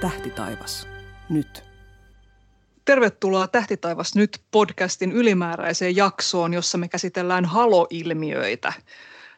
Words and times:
Tähtitaivas. 0.00 0.88
Nyt. 1.28 1.64
Tervetuloa 2.84 3.48
Tähtitaivas 3.48 4.14
nyt 4.14 4.40
podcastin 4.50 5.12
ylimääräiseen 5.12 5.96
jaksoon, 5.96 6.54
jossa 6.54 6.78
me 6.78 6.88
käsitellään 6.88 7.44
haloilmiöitä. 7.44 8.72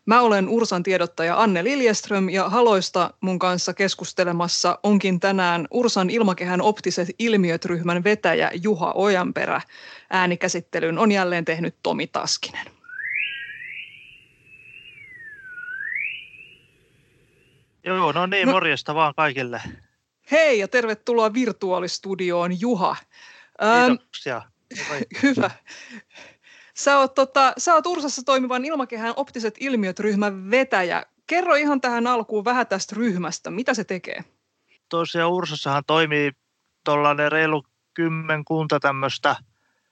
Mä 0.06 0.20
olen 0.20 0.48
Ursan 0.48 0.82
tiedottaja 0.82 1.40
Anne 1.40 1.64
Liljeström 1.64 2.28
ja 2.28 2.48
haloista 2.48 3.14
mun 3.20 3.38
kanssa 3.38 3.74
keskustelemassa 3.74 4.78
onkin 4.82 5.20
tänään 5.20 5.68
Ursan 5.70 6.10
ilmakehän 6.10 6.62
optiset 6.62 7.08
ilmiöt-ryhmän 7.18 8.04
vetäjä 8.04 8.50
Juha 8.62 8.92
Ojanperä. 8.92 9.60
Äänikäsittelyn 10.10 10.98
on 10.98 11.12
jälleen 11.12 11.44
tehnyt 11.44 11.74
Tomi 11.82 12.06
Taskinen. 12.06 12.66
Joo, 17.84 18.12
no 18.12 18.26
niin, 18.26 18.46
no, 18.46 18.52
morjesta 18.52 18.94
vaan 18.94 19.14
kaikille. 19.16 19.60
Hei 20.32 20.58
ja 20.58 20.68
tervetuloa 20.68 21.34
virtuaalistudioon 21.34 22.60
Juha. 22.60 22.96
Kiitoksia. 23.88 24.42
Hyvä. 25.22 25.50
Sä 26.74 26.98
oot, 26.98 27.14
tota, 27.14 27.52
sä 27.58 27.74
oot 27.74 27.86
Ursassa 27.86 28.22
toimivan 28.22 28.64
ilmakehän 28.64 29.14
optiset 29.16 29.54
ilmiöt 29.60 30.00
ryhmän 30.00 30.50
vetäjä. 30.50 31.06
Kerro 31.26 31.54
ihan 31.54 31.80
tähän 31.80 32.06
alkuun 32.06 32.44
vähän 32.44 32.66
tästä 32.66 32.96
ryhmästä. 32.96 33.50
Mitä 33.50 33.74
se 33.74 33.84
tekee? 33.84 34.24
Tosiaan 34.88 35.30
Ursassahan 35.30 35.82
toimii 35.86 36.32
tuollainen 36.84 37.32
reilu 37.32 37.64
kymmenkunta 37.94 38.80
tämmöistä 38.80 39.36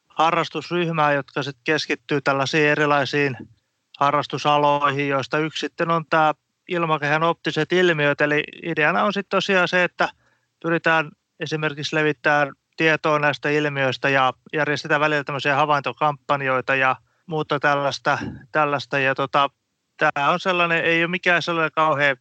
harrastusryhmää, 0.06 1.12
jotka 1.12 1.42
sitten 1.42 1.64
keskittyy 1.64 2.20
tällaisiin 2.20 2.68
erilaisiin 2.68 3.36
harrastusaloihin, 3.98 5.08
joista 5.08 5.38
yksi 5.38 5.60
sitten 5.60 5.90
on 5.90 6.04
tämä 6.10 6.34
ilmakehän 6.68 7.22
optiset 7.22 7.72
ilmiöt. 7.72 8.20
Eli 8.20 8.44
ideana 8.62 9.04
on 9.04 9.12
sitten 9.12 9.36
tosiaan 9.36 9.68
se, 9.68 9.84
että 9.84 10.08
pyritään 10.62 11.10
esimerkiksi 11.40 11.96
levittämään 11.96 12.52
tietoa 12.76 13.18
näistä 13.18 13.48
ilmiöistä 13.48 14.08
ja 14.08 14.32
järjestetään 14.52 15.00
välillä 15.00 15.24
tämmöisiä 15.24 15.56
havaintokampanjoita 15.56 16.74
ja 16.74 16.96
muuta 17.26 17.60
tällaista. 17.60 18.18
tällaista. 18.52 18.98
Ja 18.98 19.14
tota, 19.14 19.50
tämä 19.96 20.30
on 20.30 20.40
sellainen, 20.40 20.84
ei 20.84 21.02
ole 21.02 21.10
mikään 21.10 21.42
sellainen 21.42 21.72
kauhean 21.72 22.16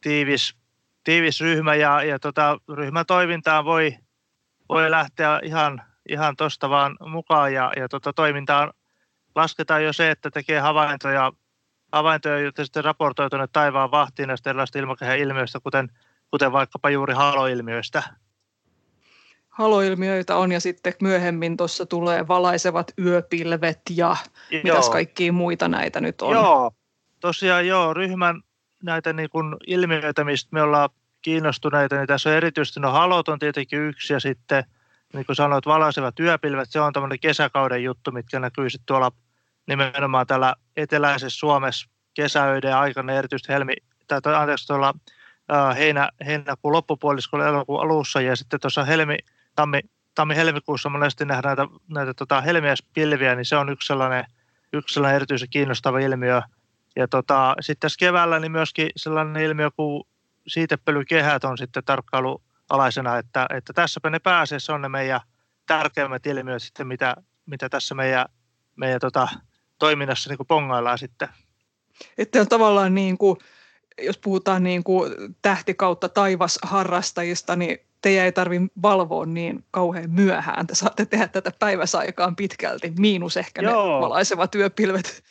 tiivis, 0.00 0.56
tiivis 1.04 1.40
ryhmä 1.40 1.74
ja, 1.74 2.02
ja 2.02 2.18
tota, 2.18 2.58
ryhmän 2.68 3.06
toimintaan 3.06 3.64
voi, 3.64 3.96
voi 4.68 4.90
lähteä 4.90 5.40
ihan, 5.42 5.82
ihan 6.08 6.36
tuosta 6.36 6.70
vaan 6.70 6.96
mukaan 7.00 7.52
ja, 7.52 7.72
ja 7.76 7.88
tota, 7.88 8.12
toimintaan 8.12 8.72
lasketaan 9.34 9.84
jo 9.84 9.92
se, 9.92 10.10
että 10.10 10.30
tekee 10.30 10.60
havaintoja, 10.60 11.32
havaintoja 11.92 12.38
joita 12.38 12.64
sitten 12.64 12.84
raportoi 12.84 13.30
tuonne 13.30 13.46
taivaan 13.52 13.90
vahtiin 13.90 14.26
näistä 14.26 14.50
erilaisista 14.50 14.78
ilmakehän 14.78 15.18
ilmiöistä, 15.18 15.60
kuten, 15.60 15.88
kuten 16.30 16.52
vaikkapa 16.52 16.90
juuri 16.90 17.14
haloilmiöistä 17.14 18.02
haloilmiöitä 19.58 20.36
on 20.36 20.52
ja 20.52 20.60
sitten 20.60 20.92
myöhemmin 21.00 21.56
tuossa 21.56 21.86
tulee 21.86 22.28
valaisevat 22.28 22.92
yöpilvet 22.98 23.80
ja 23.90 24.16
joo. 24.50 24.60
mitäs 24.64 24.90
kaikkia 24.90 25.32
muita 25.32 25.68
näitä 25.68 26.00
nyt 26.00 26.22
on. 26.22 26.32
Joo, 26.32 26.70
tosiaan 27.20 27.66
joo, 27.66 27.94
ryhmän 27.94 28.42
näitä 28.82 29.12
niin 29.12 29.30
kuin 29.30 29.56
ilmiöitä, 29.66 30.24
mistä 30.24 30.48
me 30.52 30.62
ollaan 30.62 30.88
kiinnostuneita, 31.22 31.96
niin 31.96 32.06
tässä 32.06 32.30
on 32.30 32.36
erityisesti, 32.36 32.80
no 32.80 32.90
halot 32.90 33.28
on 33.28 33.38
tietenkin 33.38 33.80
yksi 33.80 34.12
ja 34.12 34.20
sitten 34.20 34.64
niin 35.12 35.26
kuin 35.26 35.36
sanoit, 35.36 35.66
valaisevat 35.66 36.20
yöpilvet, 36.20 36.70
se 36.70 36.80
on 36.80 36.92
tämmöinen 36.92 37.20
kesäkauden 37.20 37.84
juttu, 37.84 38.12
mitkä 38.12 38.40
näkyy 38.40 38.70
sitten 38.70 38.86
tuolla 38.86 39.12
nimenomaan 39.66 40.26
täällä 40.26 40.54
eteläisessä 40.76 41.38
Suomessa 41.38 41.88
kesäöiden 42.14 42.76
aikana, 42.76 43.12
erityisesti 43.12 43.52
helmi, 43.52 43.74
tai 44.06 44.20
anteeksi 44.34 44.66
tuolla 44.66 44.94
heinä, 45.76 46.10
heinäkuun 46.26 46.72
loppupuoliskolla 46.72 47.46
elokuun 47.46 47.80
alussa 47.80 48.20
ja 48.20 48.36
sitten 48.36 48.60
tuossa 48.60 48.84
helmi, 48.84 49.16
tammi, 49.54 49.80
tammi-helmikuussa 50.14 50.88
monesti 50.88 51.24
nähdään 51.24 51.56
näitä, 51.56 51.74
näitä 51.88 52.14
tota, 52.14 52.40
helmiäispilviä, 52.40 53.34
niin 53.34 53.44
se 53.44 53.56
on 53.56 53.68
yksi 53.68 53.86
sellainen, 53.86 54.24
yksi 54.72 54.94
sellainen 54.94 55.16
erityisen 55.16 55.48
kiinnostava 55.50 55.98
ilmiö. 55.98 56.42
Ja 56.96 57.08
tota, 57.08 57.54
sitten 57.60 57.80
tässä 57.80 57.98
keväällä 57.98 58.38
niin 58.38 58.52
myöskin 58.52 58.90
sellainen 58.96 59.42
ilmiö 59.42 59.70
kuin 59.70 60.04
siitepölykehät 60.46 61.44
on 61.44 61.58
sitten 61.58 61.84
tarkkailu 61.84 62.42
alaisena, 62.70 63.18
että, 63.18 63.46
että 63.54 63.72
tässäpä 63.72 64.10
ne 64.10 64.18
pääasiassa 64.18 64.74
on 64.74 64.82
ne 64.82 64.88
meidän 64.88 65.20
tärkeimmät 65.66 66.26
ilmiöt 66.26 66.62
sitten, 66.62 66.86
mitä, 66.86 67.16
mitä 67.46 67.68
tässä 67.68 67.94
meidän, 67.94 68.26
meidän 68.76 69.00
tota, 69.00 69.28
toiminnassa 69.78 70.30
niin 70.30 70.36
kuin 70.36 70.46
pongaillaan 70.46 70.98
sitten. 70.98 71.28
Että 72.18 72.40
on 72.40 72.48
tavallaan 72.48 72.94
niin 72.94 73.18
kuin, 73.18 73.36
jos 74.02 74.18
puhutaan 74.18 74.62
niin 74.62 74.84
kuin 74.84 75.12
tähti 75.42 75.74
kautta 75.74 76.08
taivas 76.08 76.58
harrastajista, 76.62 77.56
niin 77.56 77.78
teidän 78.02 78.24
ei 78.24 78.32
tarvitse 78.32 78.68
valvoa 78.82 79.26
niin 79.26 79.64
kauhean 79.70 80.10
myöhään. 80.10 80.66
Te 80.66 80.74
saatte 80.74 81.06
tehdä 81.06 81.28
tätä 81.28 81.52
päiväsaikaan 81.58 82.36
pitkälti, 82.36 82.92
miinus 82.98 83.36
ehkä 83.36 83.62
joo. 83.62 83.94
ne 83.94 84.00
valaisevat 84.00 84.50
työpilvet. 84.50 85.24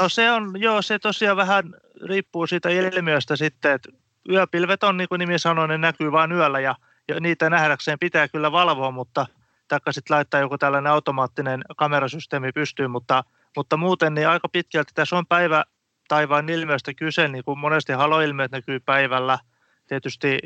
No 0.00 0.08
se 0.08 0.30
on, 0.30 0.60
joo, 0.60 0.82
se 0.82 0.98
tosiaan 0.98 1.36
vähän 1.36 1.74
riippuu 2.04 2.46
siitä 2.46 2.68
ilmiöstä 2.68 3.36
sitten, 3.36 3.72
että 3.72 3.88
yöpilvet 4.28 4.82
on, 4.82 4.96
niin 4.96 5.08
kuin 5.08 5.18
nimi 5.18 5.38
sanoi, 5.38 5.68
ne 5.68 5.78
näkyy 5.78 6.12
vain 6.12 6.32
yöllä 6.32 6.60
ja, 6.60 6.74
ja 7.08 7.20
niitä 7.20 7.50
nähdäkseen 7.50 7.98
pitää 7.98 8.28
kyllä 8.28 8.52
valvoa, 8.52 8.90
mutta 8.90 9.26
taikka 9.68 9.92
sitten 9.92 10.14
laittaa 10.14 10.40
joku 10.40 10.58
tällainen 10.58 10.92
automaattinen 10.92 11.64
kamerasysteemi 11.76 12.52
pystyyn, 12.52 12.90
mutta, 12.90 13.24
mutta 13.56 13.76
muuten 13.76 14.14
niin 14.14 14.28
aika 14.28 14.48
pitkälti 14.48 14.92
tässä 14.94 15.16
on 15.16 15.26
päivä 15.26 15.64
taivaan 16.08 16.48
ilmiöstä 16.48 16.94
kyse, 16.94 17.28
niin 17.28 17.44
kuin 17.44 17.58
monesti 17.58 17.92
haloilmiöt 17.92 18.50
näkyy 18.50 18.80
päivällä– 18.80 19.38
tietysti 19.88 20.38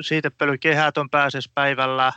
siitepölykehät 0.00 0.98
on 0.98 1.10
pääsessä 1.10 1.50
päivällä. 1.54 2.12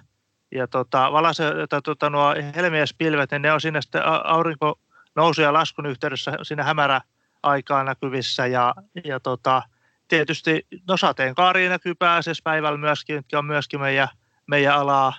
Ja 0.51 0.67
tota, 0.67 1.11
valase, 1.11 1.43
tota, 1.83 2.09
nuo 2.09 2.35
helmiäspilvet, 2.55 3.31
niin 3.31 3.41
ne 3.41 3.51
on 3.51 3.61
siinä 3.61 3.81
sitten 3.81 4.01
aurinko 4.05 4.79
nousu- 5.15 5.41
ja 5.41 5.53
laskun 5.53 5.85
yhteydessä 5.85 6.31
siinä 6.43 6.63
hämärä 6.63 7.01
aikaa 7.43 7.83
näkyvissä. 7.83 8.47
Ja, 8.47 8.75
ja 9.03 9.19
tota, 9.19 9.61
tietysti 10.07 10.67
no 10.87 10.97
sateenkaari 10.97 11.69
näkyy 11.69 11.95
pääasiassa 11.95 12.41
päivällä 12.43 12.77
myöskin, 12.77 13.15
jotka 13.15 13.39
on 13.39 13.45
myöskin 13.45 13.79
meidän, 13.79 14.07
meidän 14.47 14.75
alaa, 14.75 15.13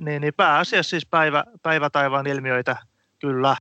niin, 0.00 0.20
niin 0.20 0.34
pääasiassa 0.34 0.90
siis 0.90 1.06
päivä, 1.06 1.44
päivätaivaan 1.62 2.26
ilmiöitä 2.26 2.76
kyllä. 3.18 3.56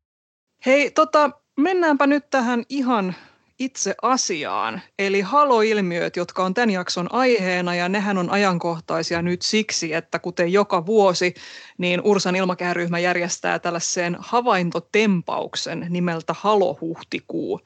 Hei, 0.65 0.91
tota, 0.91 1.31
mennäänpä 1.57 2.07
nyt 2.07 2.29
tähän 2.29 2.63
ihan 2.69 3.15
itse 3.59 3.95
asiaan, 4.01 4.81
eli 4.99 5.21
haloilmiöt, 5.21 6.15
jotka 6.15 6.43
on 6.43 6.53
tämän 6.53 6.69
jakson 6.69 7.13
aiheena, 7.13 7.75
ja 7.75 7.89
nehän 7.89 8.17
on 8.17 8.29
ajankohtaisia 8.29 9.21
nyt 9.21 9.41
siksi, 9.41 9.93
että 9.93 10.19
kuten 10.19 10.53
joka 10.53 10.85
vuosi, 10.85 11.33
niin 11.77 12.01
Ursan 12.03 12.35
ilmakehäryhmä 12.35 12.99
järjestää 12.99 13.59
tällaisen 13.59 14.17
havaintotempauksen 14.19 15.87
nimeltä 15.89 16.35
Halohuhtikuu. 16.37 17.61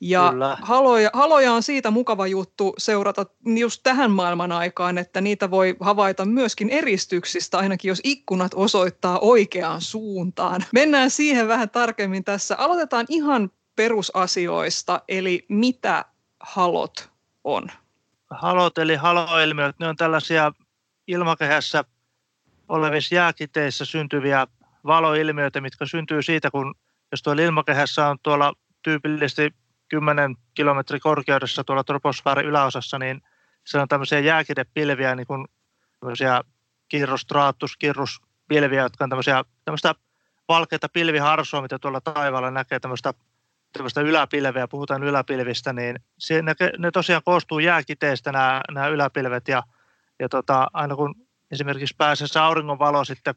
Ja 0.00 0.32
haloja, 0.62 1.10
haloja 1.12 1.52
on 1.52 1.62
siitä 1.62 1.90
mukava 1.90 2.26
juttu 2.26 2.74
seurata 2.78 3.26
just 3.58 3.80
tähän 3.82 4.10
maailman 4.10 4.52
aikaan, 4.52 4.98
että 4.98 5.20
niitä 5.20 5.50
voi 5.50 5.76
havaita 5.80 6.24
myöskin 6.24 6.70
eristyksistä, 6.70 7.58
ainakin 7.58 7.88
jos 7.88 8.00
ikkunat 8.04 8.52
osoittaa 8.54 9.18
oikeaan 9.18 9.80
suuntaan. 9.80 10.64
Mennään 10.72 11.10
siihen 11.10 11.48
vähän 11.48 11.70
tarkemmin 11.70 12.24
tässä. 12.24 12.56
Aloitetaan 12.56 13.06
ihan 13.08 13.50
perusasioista, 13.76 15.00
eli 15.08 15.46
mitä 15.48 16.04
halot 16.40 17.10
on? 17.44 17.68
Halot 18.30 18.78
eli 18.78 18.96
haloilmiöt, 18.96 19.78
ne 19.78 19.88
on 19.88 19.96
tällaisia 19.96 20.52
ilmakehässä 21.06 21.84
olevissa 22.68 23.14
jääkiteissä 23.14 23.84
syntyviä 23.84 24.46
valoilmiöitä, 24.86 25.60
mitkä 25.60 25.86
syntyy 25.86 26.22
siitä, 26.22 26.50
kun 26.50 26.74
jos 27.10 27.22
tuolla 27.22 27.42
ilmakehässä 27.42 28.06
on 28.06 28.18
tuolla 28.22 28.52
tyypillisesti 28.82 29.54
10 29.88 30.36
kilometrin 30.54 31.00
korkeudessa 31.00 31.64
tuolla 31.64 31.84
troposfäärin 31.84 32.46
yläosassa, 32.46 32.98
niin 32.98 33.22
se 33.64 33.78
on 33.78 33.88
tämmöisiä 33.88 34.18
jääkidepilviä, 34.18 35.14
niin 35.14 35.26
kuin 35.26 35.46
tämmöisiä 36.00 36.40
kirrostraattus, 36.88 37.76
kirruspilviä, 37.76 38.82
jotka 38.82 39.04
on 39.04 39.10
tämmöisiä, 39.10 39.44
tämmöistä 39.64 39.94
valkeita 40.48 40.88
pilviharsoa, 40.88 41.62
mitä 41.62 41.78
tuolla 41.78 42.00
taivaalla 42.00 42.50
näkee, 42.50 42.80
tämmöistä 42.80 43.14
tämmöistä 43.74 44.00
yläpilveä, 44.00 44.68
puhutaan 44.68 45.02
yläpilvistä, 45.02 45.72
niin 45.72 46.00
se, 46.18 46.42
ne, 46.42 46.54
ne 46.78 46.90
tosiaan 46.90 47.22
koostuu 47.24 47.58
jääkiteistä 47.58 48.32
nämä, 48.32 48.60
nämä 48.70 48.86
yläpilvet 48.88 49.48
ja, 49.48 49.62
ja 50.18 50.28
tota, 50.28 50.66
aina 50.72 50.96
kun 50.96 51.14
esimerkiksi 51.50 51.94
pääsee 51.98 52.26
se 52.26 52.38
auringonvalo 52.38 53.04
sitten 53.04 53.34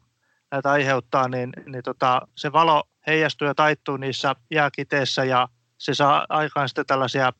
näitä 0.50 0.70
aiheuttaa, 0.70 1.28
niin, 1.28 1.52
niin 1.66 1.82
tota, 1.82 2.22
se 2.34 2.52
valo 2.52 2.84
heijastuu 3.06 3.46
ja 3.48 3.54
taittuu 3.54 3.96
niissä 3.96 4.34
jääkiteissä 4.50 5.24
ja 5.24 5.48
se 5.78 5.94
saa 5.94 6.26
aikaan 6.28 6.68
sitten 6.68 6.86
tällaisia, 6.86 7.32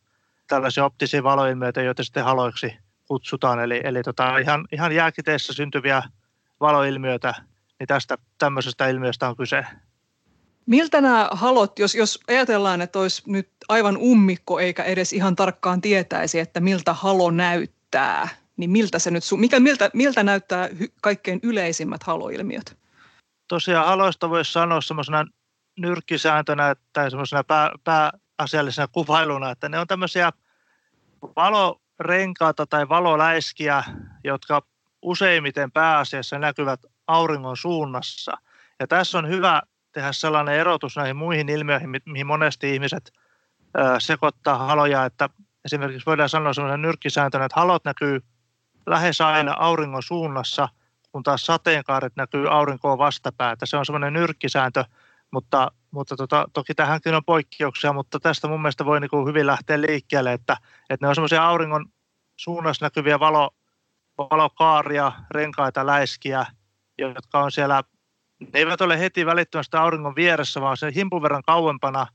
tällaisia 0.49 0.85
optisia 0.85 1.23
valoilmiöitä, 1.23 1.83
joita 1.83 2.05
sitten 2.05 2.25
haloiksi 2.25 2.79
kutsutaan. 3.09 3.61
Eli, 3.61 3.81
eli 3.85 4.03
tota, 4.03 4.39
ihan, 4.39 4.65
ihan 4.73 4.93
jääkiteissä 4.93 5.53
syntyviä 5.53 6.03
valoilmiöitä, 6.61 7.35
niin 7.79 7.87
tästä 7.87 8.19
tämmöisestä 8.39 8.89
ilmiöstä 8.89 9.29
on 9.29 9.37
kyse. 9.37 9.67
Miltä 10.69 11.01
nämä 11.01 11.29
halot, 11.33 11.79
jos, 11.79 11.95
jos 11.95 12.21
ajatellaan, 12.29 12.81
että 12.81 12.99
olisi 12.99 13.23
nyt 13.27 13.49
aivan 13.69 13.97
ummikko 13.97 14.61
eikä 14.61 14.83
edes 14.83 15.13
ihan 15.13 15.37
tarkkaan 15.37 15.81
tietäisi, 15.81 16.39
että 16.39 16.61
miltä 16.61 16.93
halo 16.93 17.31
näyttää, 17.31 18.29
niin 18.57 18.71
miltä, 18.71 18.99
se 18.99 19.11
nyt, 19.11 19.23
mikä, 19.37 19.61
miltä, 19.61 19.91
miltä 19.95 20.23
näyttää 20.23 20.69
kaikkein 21.03 21.41
yleisimmät 21.43 22.03
haloilmiöt? 22.03 22.79
Tosiaan 23.49 23.87
haloista 23.87 24.31
voisi 24.31 24.53
sanoa 24.53 24.81
semmoisena 24.81 25.27
nyrkkisääntönä 25.79 26.77
tai 26.93 27.11
semmoisena 27.11 27.45
pää, 27.45 27.71
pääasiallisena 27.85 28.89
kuvailuna, 28.89 29.51
että 29.51 29.69
ne 29.69 29.79
on 29.79 29.87
tämmöisiä 29.87 30.33
valorenkaata 31.37 32.67
tai 32.67 32.89
valoläiskiä, 32.89 33.85
jotka 34.25 34.63
useimmiten 35.03 35.73
pääasiassa 35.73 36.39
näkyvät 36.39 36.81
auringon 37.07 37.57
suunnassa. 37.57 38.33
Ja 38.81 38.87
tässä 38.87 39.19
on 39.19 39.29
hyvä 39.29 39.63
tehdä 39.93 40.13
sellainen 40.13 40.55
erotus 40.55 40.97
näihin 40.97 41.17
muihin 41.17 41.49
ilmiöihin, 41.49 41.91
mihin 42.07 42.27
monesti 42.27 42.75
ihmiset 42.75 43.13
sekoittaa 43.99 44.59
haloja, 44.59 45.05
että 45.05 45.29
esimerkiksi 45.65 46.07
voidaan 46.07 46.29
sanoa 46.29 46.53
sellainen 46.53 46.83
nyrkkisääntönä, 46.83 47.45
että 47.45 47.61
halot 47.61 47.85
näkyy 47.85 48.21
lähes 48.87 49.21
aina 49.21 49.55
auringon 49.59 50.03
suunnassa, 50.03 50.69
kun 51.13 51.23
taas 51.23 51.47
sateenkaaret 51.47 52.17
näkyy 52.17 52.49
aurinkoon 52.49 52.99
vastapäätä. 52.99 53.67
Se 53.67 53.77
on 53.77 53.87
semmoinen 53.87 54.13
nyrkkisääntö, 54.13 54.85
mutta, 55.31 55.73
mutta 55.91 56.17
tota, 56.17 56.49
toki 56.53 56.75
tähänkin 56.75 57.15
on 57.15 57.25
poikkeuksia, 57.25 57.93
mutta 57.93 58.21
tästä 58.21 58.49
mun 58.49 58.63
mielestä 58.63 58.85
voi 58.85 59.01
niin 59.01 59.11
kuin 59.11 59.27
hyvin 59.27 59.47
lähteä 59.47 59.81
liikkeelle, 59.81 60.33
että, 60.33 60.57
että 60.91 61.07
ne 61.07 61.09
on 61.09 61.15
semmoisia 61.15 61.45
auringon 61.45 61.87
suunnassa 62.37 62.87
näkyviä 62.87 63.21
valo, 63.21 63.51
valokaaria, 64.19 65.13
renkaita, 65.31 65.87
läiskiä, 65.87 66.47
jotka 66.99 67.43
on 67.43 67.53
siellä, 67.53 67.83
ne 68.41 68.49
eivät 68.55 68.81
ole 68.81 68.99
heti 68.99 69.27
välittömästi 69.27 69.77
auringon 69.77 70.17
vieressä, 70.17 70.61
vaan 70.61 70.77
se 70.77 70.93
himpun 70.95 71.23
verran 71.23 71.43
kauempana 71.43 72.07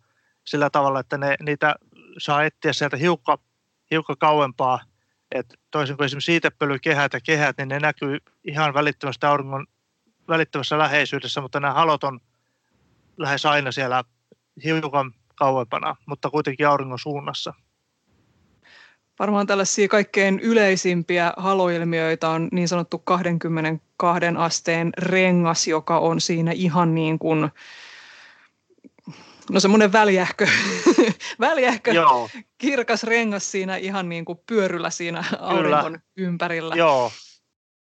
sillä 0.46 0.70
tavalla, 0.70 1.00
että 1.00 1.18
ne, 1.18 1.36
niitä 1.46 1.76
saa 2.18 2.44
etsiä 2.44 2.74
sieltä 2.74 2.98
hiukka, 2.98 3.38
hiukka 3.92 4.16
kauempaa. 4.16 4.80
Et 5.32 5.54
toisin 5.72 5.98
kuin 5.98 6.06
esimerkiksi 6.06 6.26
siitepölykehät 6.26 7.14
ja 7.14 7.20
kehät, 7.22 7.58
niin 7.58 7.68
ne 7.68 7.80
näkyy 7.80 8.18
ihan 8.44 8.74
välittömästi 8.74 9.26
auringon 9.26 9.68
välittömässä 10.28 10.78
läheisyydessä, 10.78 11.42
mutta 11.42 11.60
nämä 11.60 11.74
halot 11.74 12.04
on 12.04 12.20
lähes 13.18 13.46
aina 13.46 13.72
siellä 13.72 14.04
hiukan 14.64 15.14
kauempana, 15.36 15.96
mutta 16.06 16.30
kuitenkin 16.30 16.68
auringon 16.68 17.00
suunnassa. 17.00 17.54
Varmaan 19.20 19.48
tällaisia 19.48 19.88
kaikkein 19.88 20.40
yleisimpiä 20.40 21.34
haloilmiöitä 21.38 22.30
on 22.30 22.48
niin 22.52 22.68
sanottu 22.68 23.00
22 23.00 24.26
asteen 24.38 24.90
rengas, 24.98 25.68
joka 25.68 26.00
on 26.00 26.22
siinä 26.22 26.52
ihan 26.52 26.96
niin 26.96 27.20
kuin, 27.20 27.50
no 29.52 29.60
semmoinen 29.60 29.92
väljähkö, 29.92 30.48
väljähkö 31.40 31.92
Joo. 31.92 32.30
kirkas 32.58 33.04
rengas 33.04 33.52
siinä 33.52 33.76
ihan 33.76 34.10
niin 34.10 34.26
kuin 34.26 34.40
pyöryllä 34.48 34.90
siinä 34.90 35.24
auringon 35.40 35.84
Kyllä. 35.84 36.00
ympärillä. 36.18 36.76
Joo, 36.76 37.12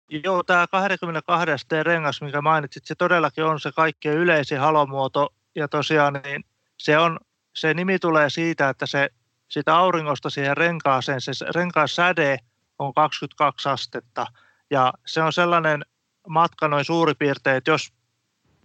Joo, 0.10 0.44
tämä 0.44 0.68
22 0.68 1.52
asteen 1.52 1.86
rengas, 1.86 2.22
mikä 2.22 2.42
mainitsit, 2.42 2.86
se 2.86 2.96
todellakin 2.96 3.44
on 3.44 3.60
se 3.60 3.72
kaikkein 3.72 4.18
yleisin 4.18 4.60
halomuoto. 4.60 5.34
Ja 5.56 5.68
tosiaan 5.68 6.22
niin 6.24 6.44
se, 6.78 6.98
on, 6.98 7.20
se 7.56 7.74
nimi 7.74 8.00
tulee 8.00 8.30
siitä, 8.30 8.70
että 8.70 8.86
se 8.86 9.10
sitä 9.56 9.78
auringosta 9.78 10.30
siihen 10.30 10.58
renkaaseen, 10.58 11.22
se 11.22 11.32
renkaan 11.56 11.88
säde 11.88 12.38
on 12.80 12.94
22 12.94 13.70
astetta. 13.70 14.28
Ja 14.72 14.94
se 15.06 15.22
on 15.22 15.34
sellainen 15.34 15.86
matka 16.28 16.68
noin 16.68 16.86
suurin 16.86 17.16
piirtein, 17.20 17.58
että 17.58 17.72
jos, 17.72 17.94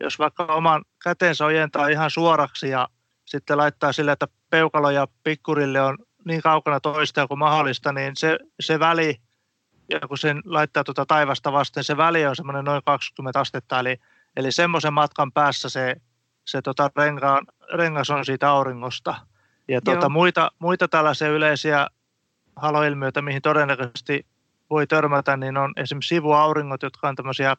jos 0.01 0.19
vaikka 0.19 0.45
oman 0.45 0.85
kätensä 1.05 1.45
ojentaa 1.45 1.89
ihan 1.89 2.11
suoraksi 2.11 2.69
ja 2.69 2.89
sitten 3.25 3.59
laittaa 3.59 3.93
sille, 3.93 4.13
että 4.13 4.29
peukalo 4.51 4.91
ja 4.91 5.09
pikkurille 5.23 5.81
on 5.81 5.99
niin 6.25 6.43
kaukana 6.43 6.81
toista 6.81 7.27
kuin 7.27 7.39
mahdollista, 7.39 7.93
niin 7.93 8.17
se, 8.17 8.39
se 8.61 8.79
väli, 8.79 9.21
ja 9.91 10.01
kun 10.01 10.19
sen 10.19 10.43
laittaa 10.45 10.85
tuota 10.85 11.07
taivasta 11.07 11.53
vasten, 11.53 11.85
se 11.85 11.97
väli 11.97 12.27
on 12.27 12.37
semmoinen 12.37 12.65
noin 12.65 12.83
20 12.85 13.41
astetta, 13.41 13.81
eli, 13.81 13.97
eli 14.37 14.53
semmoisen 14.53 14.93
matkan 14.93 15.33
päässä 15.33 15.69
se, 15.69 15.97
se 16.45 16.63
tota 16.63 16.91
renkaan, 16.97 17.47
rengas 17.75 18.11
on 18.11 18.25
siitä 18.25 18.51
auringosta. 18.51 19.30
Ja 19.69 19.81
tuota, 19.81 20.09
muita, 20.09 20.51
muita 20.59 20.89
tällaisia 20.89 21.29
yleisiä 21.29 21.87
haloilmiöitä, 22.57 23.23
mihin 23.23 23.43
todennäköisesti 23.43 24.27
voi 24.71 24.87
törmätä, 24.87 25.37
niin 25.37 25.57
on 25.57 25.73
esimerkiksi 25.77 26.09
sivuauringot, 26.09 26.83
jotka 26.83 27.09
on 27.09 27.17
tämmöisiä 27.17 27.57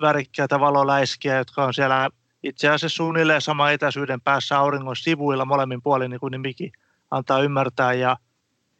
värikkäitä 0.00 0.60
valoläiskiä, 0.60 1.36
jotka 1.36 1.64
on 1.64 1.74
siellä 1.74 2.10
itse 2.42 2.68
asiassa 2.68 2.96
suunnilleen 2.96 3.40
sama 3.40 3.70
etäisyyden 3.70 4.20
päässä 4.20 4.58
auringon 4.58 4.96
sivuilla 4.96 5.44
molemmin 5.44 5.82
puolin, 5.82 6.10
niin 6.10 6.20
kuin 6.20 6.30
nimikin 6.30 6.72
antaa 7.10 7.42
ymmärtää. 7.42 7.92
Ja, 7.92 8.16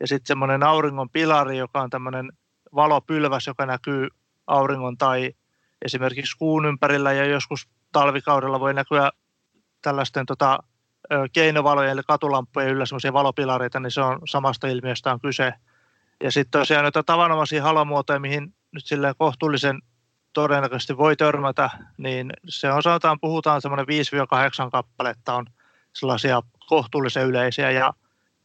ja 0.00 0.06
sitten 0.06 0.26
semmoinen 0.26 0.62
auringon 0.62 1.10
pilari, 1.10 1.58
joka 1.58 1.80
on 1.80 1.90
tämmöinen 1.90 2.32
valopylväs, 2.74 3.46
joka 3.46 3.66
näkyy 3.66 4.08
auringon 4.46 4.98
tai 4.98 5.32
esimerkiksi 5.84 6.38
kuun 6.38 6.66
ympärillä 6.66 7.12
ja 7.12 7.24
joskus 7.24 7.68
talvikaudella 7.92 8.60
voi 8.60 8.74
näkyä 8.74 9.10
tällaisten 9.82 10.26
tota, 10.26 10.58
keinovalojen 11.32 11.92
eli 11.92 12.00
katulampujen 12.06 12.68
yllä 12.68 12.86
semmoisia 12.86 13.12
valopilareita, 13.12 13.80
niin 13.80 13.90
se 13.90 14.00
on 14.00 14.18
samasta 14.28 14.66
ilmiöstä 14.66 15.12
on 15.12 15.20
kyse. 15.20 15.52
Ja 16.22 16.32
sitten 16.32 16.60
tosiaan 16.60 16.82
noita 16.82 17.02
tavanomaisia 17.02 17.62
halomuotoja, 17.62 18.20
mihin 18.20 18.54
nyt 18.72 18.86
silleen 18.86 19.14
kohtuullisen 19.18 19.82
todennäköisesti 20.32 20.96
voi 20.96 21.16
törmätä, 21.16 21.70
niin 21.98 22.32
se 22.48 22.72
on 22.72 22.82
sanotaan, 22.82 23.20
puhutaan 23.20 23.62
semmoinen 23.62 23.86
5-8 24.66 24.70
kappaletta 24.70 25.34
on 25.34 25.46
sellaisia 25.92 26.42
kohtuullisen 26.68 27.26
yleisiä 27.26 27.70
ja 27.70 27.92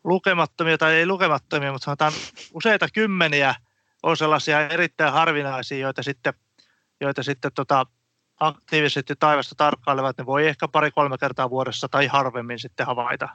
lukemattomia 0.04 0.77
tai 0.77 0.94
ei 0.94 1.06
lukemattomia, 1.06 1.71
mutta 1.71 1.86
sanotaan 1.86 2.13
useita 2.54 2.88
kymmeniä 2.94 3.56
on 4.04 4.18
sellaisia 4.18 4.68
erittäin 4.68 5.13
harvinaisia, 5.13 5.77
joita 5.77 6.04
sitten, 6.04 6.33
joita 7.01 7.24
sitten 7.24 7.51
tota, 7.56 7.86
aktiivisesti 8.48 9.13
taivasta 9.19 9.56
tarkkailevat, 9.56 10.18
ne 10.18 10.25
voi 10.25 10.48
ehkä 10.48 10.68
pari-kolme 10.68 11.18
kertaa 11.18 11.50
vuodessa 11.50 11.90
tai 11.90 12.07
harvemmin 12.07 12.60
sitten 12.60 12.86
havaita. 12.86 13.30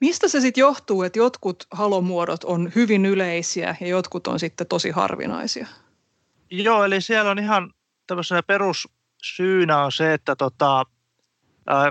Mistä 0.00 0.28
se 0.28 0.40
sitten 0.40 0.62
johtuu, 0.62 1.02
että 1.02 1.18
jotkut 1.18 1.66
halomuodot 1.70 2.44
on 2.44 2.72
hyvin 2.74 3.06
yleisiä 3.06 3.76
ja 3.80 3.86
jotkut 3.86 4.26
on 4.26 4.38
sitten 4.38 4.66
tosi 4.66 4.90
harvinaisia? 4.90 5.66
Joo, 6.50 6.84
eli 6.84 7.00
siellä 7.00 7.30
on 7.30 7.38
ihan 7.38 7.74
tämmöisenä 8.06 8.42
perussyynä 8.42 9.84
on 9.84 9.92
se, 9.92 10.14
että 10.14 10.36
tota, 10.36 10.84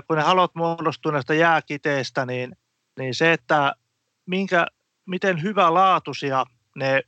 kun 0.06 0.16
ne 0.16 0.22
halot 0.22 0.54
muodostuu 0.54 1.12
näistä 1.12 1.34
jääkiteistä, 1.34 2.26
niin, 2.26 2.56
niin 2.98 3.14
se, 3.14 3.32
että 3.32 3.74
minkä, 4.26 4.66
miten 5.06 5.42
hyvälaatuisia 5.42 6.44
ne 6.76 7.02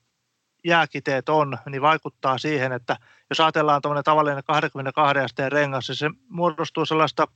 jääkiteet 0.64 1.28
on, 1.28 1.58
niin 1.66 1.82
vaikuttaa 1.82 2.38
siihen, 2.38 2.72
että 2.72 2.96
jos 3.30 3.40
ajatellaan 3.40 3.82
tuommoinen 3.82 4.04
tavallinen 4.04 4.44
22 4.44 5.18
asteen 5.18 5.52
rengas, 5.52 5.88
niin 5.88 5.96
se 5.96 6.10
muodostuu 6.28 6.86
sellaista 6.86 7.28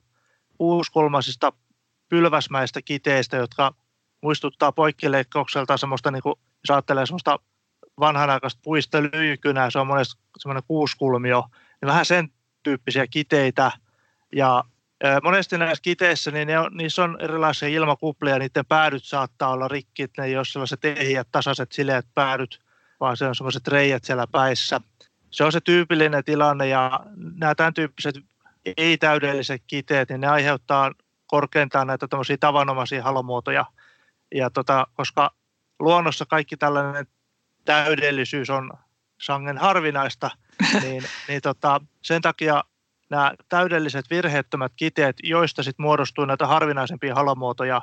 uuskulmaisista 0.59 1.53
pylväsmäistä 2.09 2.83
kiteistä, 2.83 3.37
jotka 3.37 3.75
muistuttaa 4.23 4.73
poikkileikkaukselta 4.73 5.77
semmoista, 5.77 6.11
niin 6.11 6.23
kuin, 6.23 6.35
jos 6.39 6.71
ajattelee 6.71 7.07
semmoista 7.07 7.39
vanhanaikaista 8.01 8.61
puista 8.65 9.03
lyykynää, 9.03 9.71
se 9.71 9.79
on 9.79 9.87
monesti 9.87 10.23
semmoinen 10.39 10.63
kuuskulmio, 10.69 11.45
niin 11.51 11.87
vähän 11.87 12.07
sen 12.07 12.29
tyyppisiä 12.63 13.07
kiteitä. 13.07 13.73
Ja 14.33 14.65
monesti 15.23 15.59
näissä 15.59 15.83
kiteissä, 15.83 16.31
niin 16.31 16.49
ne 16.49 16.59
on, 16.59 16.77
niissä 16.77 17.05
on 17.05 17.17
erilaisia 17.21 17.69
ilmakuplia, 17.69 18.39
niiden 18.39 18.67
päädyt 18.67 19.05
saattaa 19.05 19.51
olla 19.51 19.69
rikki, 19.69 20.07
ne 20.19 20.25
ei 20.25 20.37
ole 20.37 20.45
sellaiset 20.45 20.85
ehjät, 20.85 21.29
tasaiset, 21.33 21.73
sileät 21.73 22.07
päädyt, 22.15 22.61
vaan 23.01 23.17
se 23.17 23.27
on 23.27 23.35
semmoiset 23.35 23.69
reijät 23.69 24.05
siellä 24.05 24.27
päissä. 24.27 24.81
Se 25.31 25.45
on 25.45 25.53
se 25.53 25.61
tyypillinen 25.61 26.25
tilanne 26.25 26.69
ja 26.69 27.01
nämä 27.17 27.55
tämän 27.55 27.75
tyyppiset 27.75 28.15
ei-täydelliset 28.77 29.63
kiteet, 29.67 30.09
niin 30.09 30.21
ne 30.21 30.27
aiheuttaa 30.27 30.93
korkeintaan 31.27 31.87
näitä 31.87 32.09
tämmöisiä 32.09 32.37
tavanomaisia 32.37 33.03
halomuotoja. 33.03 33.65
Ja 34.35 34.51
tota, 34.51 34.87
koska 34.95 35.31
luonnossa 35.79 36.27
kaikki 36.27 36.57
tällainen 36.57 37.07
täydellisyys 37.65 38.51
on 38.51 38.73
sangen 39.21 39.59
harvinaista, 39.59 40.31
niin, 40.83 41.03
niin 41.29 41.43
tota, 41.43 41.81
sen 42.03 42.23
takia 42.23 42.65
nämä 43.11 43.35
täydelliset 43.49 44.11
virheettömät 44.11 44.73
kiteet, 44.77 45.17
joista 45.23 45.63
sitten 45.63 45.83
muodostuu 45.83 46.25
näitä 46.25 46.47
harvinaisempia 46.47 47.15
halomuotoja, 47.15 47.83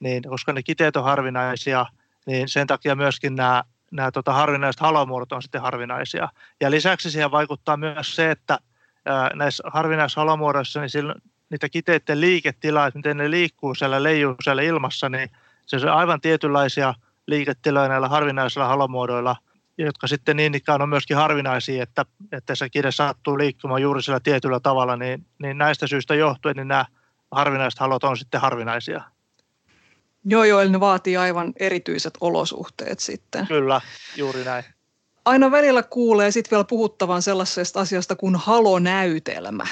niin 0.00 0.22
koska 0.22 0.52
ne 0.52 0.62
kiteet 0.62 0.96
on 0.96 1.04
harvinaisia, 1.04 1.86
niin 2.26 2.48
sen 2.48 2.66
takia 2.66 2.94
myöskin 2.94 3.36
nämä 3.36 3.64
nämä 3.90 4.10
tota, 4.10 4.32
harvinaiset 4.32 4.80
halomuodot 4.80 5.32
on 5.32 5.42
sitten 5.42 5.60
harvinaisia. 5.60 6.28
Ja 6.60 6.70
lisäksi 6.70 7.10
siihen 7.10 7.30
vaikuttaa 7.30 7.76
myös 7.76 8.16
se, 8.16 8.30
että 8.30 8.58
ää, 9.04 9.30
näissä 9.34 9.62
harvinaisissa 9.66 10.20
halomuodoissa 10.20 10.80
niin 10.80 10.90
sillä, 10.90 11.14
niitä 11.50 11.68
kiteiden 11.68 12.20
liiketilaa, 12.20 12.86
että 12.86 12.98
miten 12.98 13.16
ne 13.16 13.30
liikkuu 13.30 13.74
siellä, 13.74 14.02
leijuu 14.02 14.34
siellä 14.42 14.62
ilmassa, 14.62 15.08
niin 15.08 15.30
se 15.66 15.76
on 15.76 15.88
aivan 15.88 16.20
tietynlaisia 16.20 16.94
liiketiloja 17.26 17.88
näillä 17.88 18.08
harvinaisilla 18.08 18.66
halomuodoilla, 18.66 19.36
jotka 19.78 20.06
sitten 20.06 20.36
niin 20.36 20.54
ikään 20.54 20.82
on 20.82 20.88
myöskin 20.88 21.16
harvinaisia, 21.16 21.82
että, 21.82 22.04
että 22.32 22.54
se 22.54 22.68
kide 22.68 22.92
sattuu 22.92 23.38
liikkumaan 23.38 23.82
juuri 23.82 24.02
sillä 24.02 24.20
tietyllä 24.20 24.60
tavalla, 24.60 24.96
niin, 24.96 25.26
niin 25.38 25.58
näistä 25.58 25.86
syistä 25.86 26.14
johtuen 26.14 26.56
niin 26.56 26.68
nämä 26.68 26.84
harvinaiset 27.30 27.80
halot 27.80 28.04
on 28.04 28.16
sitten 28.16 28.40
harvinaisia. 28.40 29.02
Joo, 30.24 30.44
joo, 30.44 30.60
eli 30.60 30.70
ne 30.70 30.80
vaatii 30.80 31.16
aivan 31.16 31.52
erityiset 31.56 32.14
olosuhteet 32.20 33.00
sitten. 33.00 33.46
Kyllä, 33.46 33.80
juuri 34.16 34.44
näin. 34.44 34.64
Aina 35.24 35.50
välillä 35.50 35.82
kuulee 35.82 36.30
sitten 36.30 36.50
vielä 36.50 36.64
puhuttavan 36.64 37.22
sellaisesta 37.22 37.80
asiasta 37.80 38.16
kuin 38.16 38.36
halonäytelmä, 38.36 39.66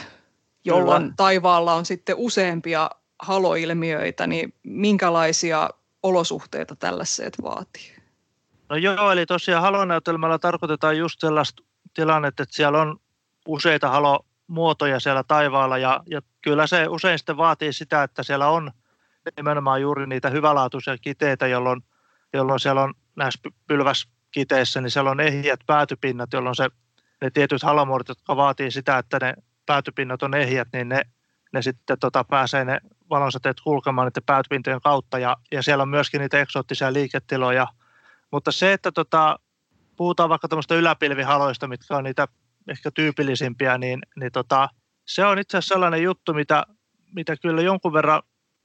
jolloin 0.64 1.02
Kyllä. 1.02 1.14
taivaalla 1.16 1.74
on 1.74 1.86
sitten 1.86 2.16
useampia 2.18 2.90
haloilmiöitä, 3.22 4.26
niin 4.26 4.54
minkälaisia 4.62 5.70
olosuhteita 6.02 6.76
tällaiset 6.76 7.36
vaatii? 7.42 7.96
No 8.68 8.76
joo, 8.76 9.12
eli 9.12 9.26
tosiaan 9.26 9.62
halonäytelmällä 9.62 10.38
tarkoitetaan 10.38 10.98
just 10.98 11.20
sellaista 11.20 11.62
tilannetta, 11.94 12.42
että 12.42 12.56
siellä 12.56 12.80
on 12.80 13.00
useita 13.46 13.88
halomuotoja 13.88 15.00
siellä 15.00 15.24
taivaalla 15.24 15.78
ja, 15.78 16.00
ja 16.06 16.22
kyllä 16.42 16.66
se 16.66 16.86
usein 16.86 17.18
sitten 17.18 17.36
vaatii 17.36 17.72
sitä, 17.72 18.02
että 18.02 18.22
siellä 18.22 18.48
on 18.48 18.70
nimenomaan 19.36 19.80
juuri 19.80 20.06
niitä 20.06 20.30
hyvälaatuisia 20.30 20.98
kiteitä, 20.98 21.46
jolloin, 21.46 21.84
jolloin 22.32 22.60
siellä 22.60 22.82
on 22.82 22.94
näissä 23.16 23.40
pylväskiteissä, 23.66 24.80
niin 24.80 24.90
siellä 24.90 25.10
on 25.10 25.20
ehjät 25.20 25.60
päätypinnat, 25.66 26.32
jolloin 26.32 26.56
se, 26.56 26.68
ne 27.20 27.30
tietyt 27.30 27.62
halomuodot, 27.62 28.08
jotka 28.08 28.36
vaatii 28.36 28.70
sitä, 28.70 28.98
että 28.98 29.18
ne 29.22 29.34
päätypinnat 29.66 30.22
on 30.22 30.34
ehjät, 30.34 30.68
niin 30.72 30.88
ne, 30.88 31.02
ne 31.52 31.62
sitten 31.62 31.98
tota, 31.98 32.24
pääsee 32.24 32.64
ne 32.64 32.80
valonsäteet 33.10 33.60
kulkemaan 33.60 34.06
niiden 34.06 34.22
päätypintojen 34.26 34.80
kautta 34.80 35.18
ja, 35.18 35.36
ja 35.52 35.62
siellä 35.62 35.82
on 35.82 35.88
myöskin 35.88 36.20
niitä 36.20 36.40
eksoottisia 36.40 36.92
liiketiloja. 36.92 37.66
Mutta 38.32 38.52
se, 38.52 38.72
että 38.72 38.92
tota, 38.92 39.38
puhutaan 39.96 40.28
vaikka 40.28 40.48
tämmöistä 40.48 40.74
yläpilvihaloista, 40.74 41.68
mitkä 41.68 41.96
on 41.96 42.04
niitä 42.04 42.28
ehkä 42.68 42.90
tyypillisimpiä, 42.90 43.78
niin, 43.78 44.00
niin 44.16 44.32
tota, 44.32 44.68
se 45.06 45.24
on 45.24 45.38
itse 45.38 45.56
asiassa 45.56 45.74
sellainen 45.74 46.02
juttu, 46.02 46.34
mitä, 46.34 46.66
mitä 47.14 47.36
kyllä 47.36 47.62
jonkun 47.62 47.92
verran 47.92 48.22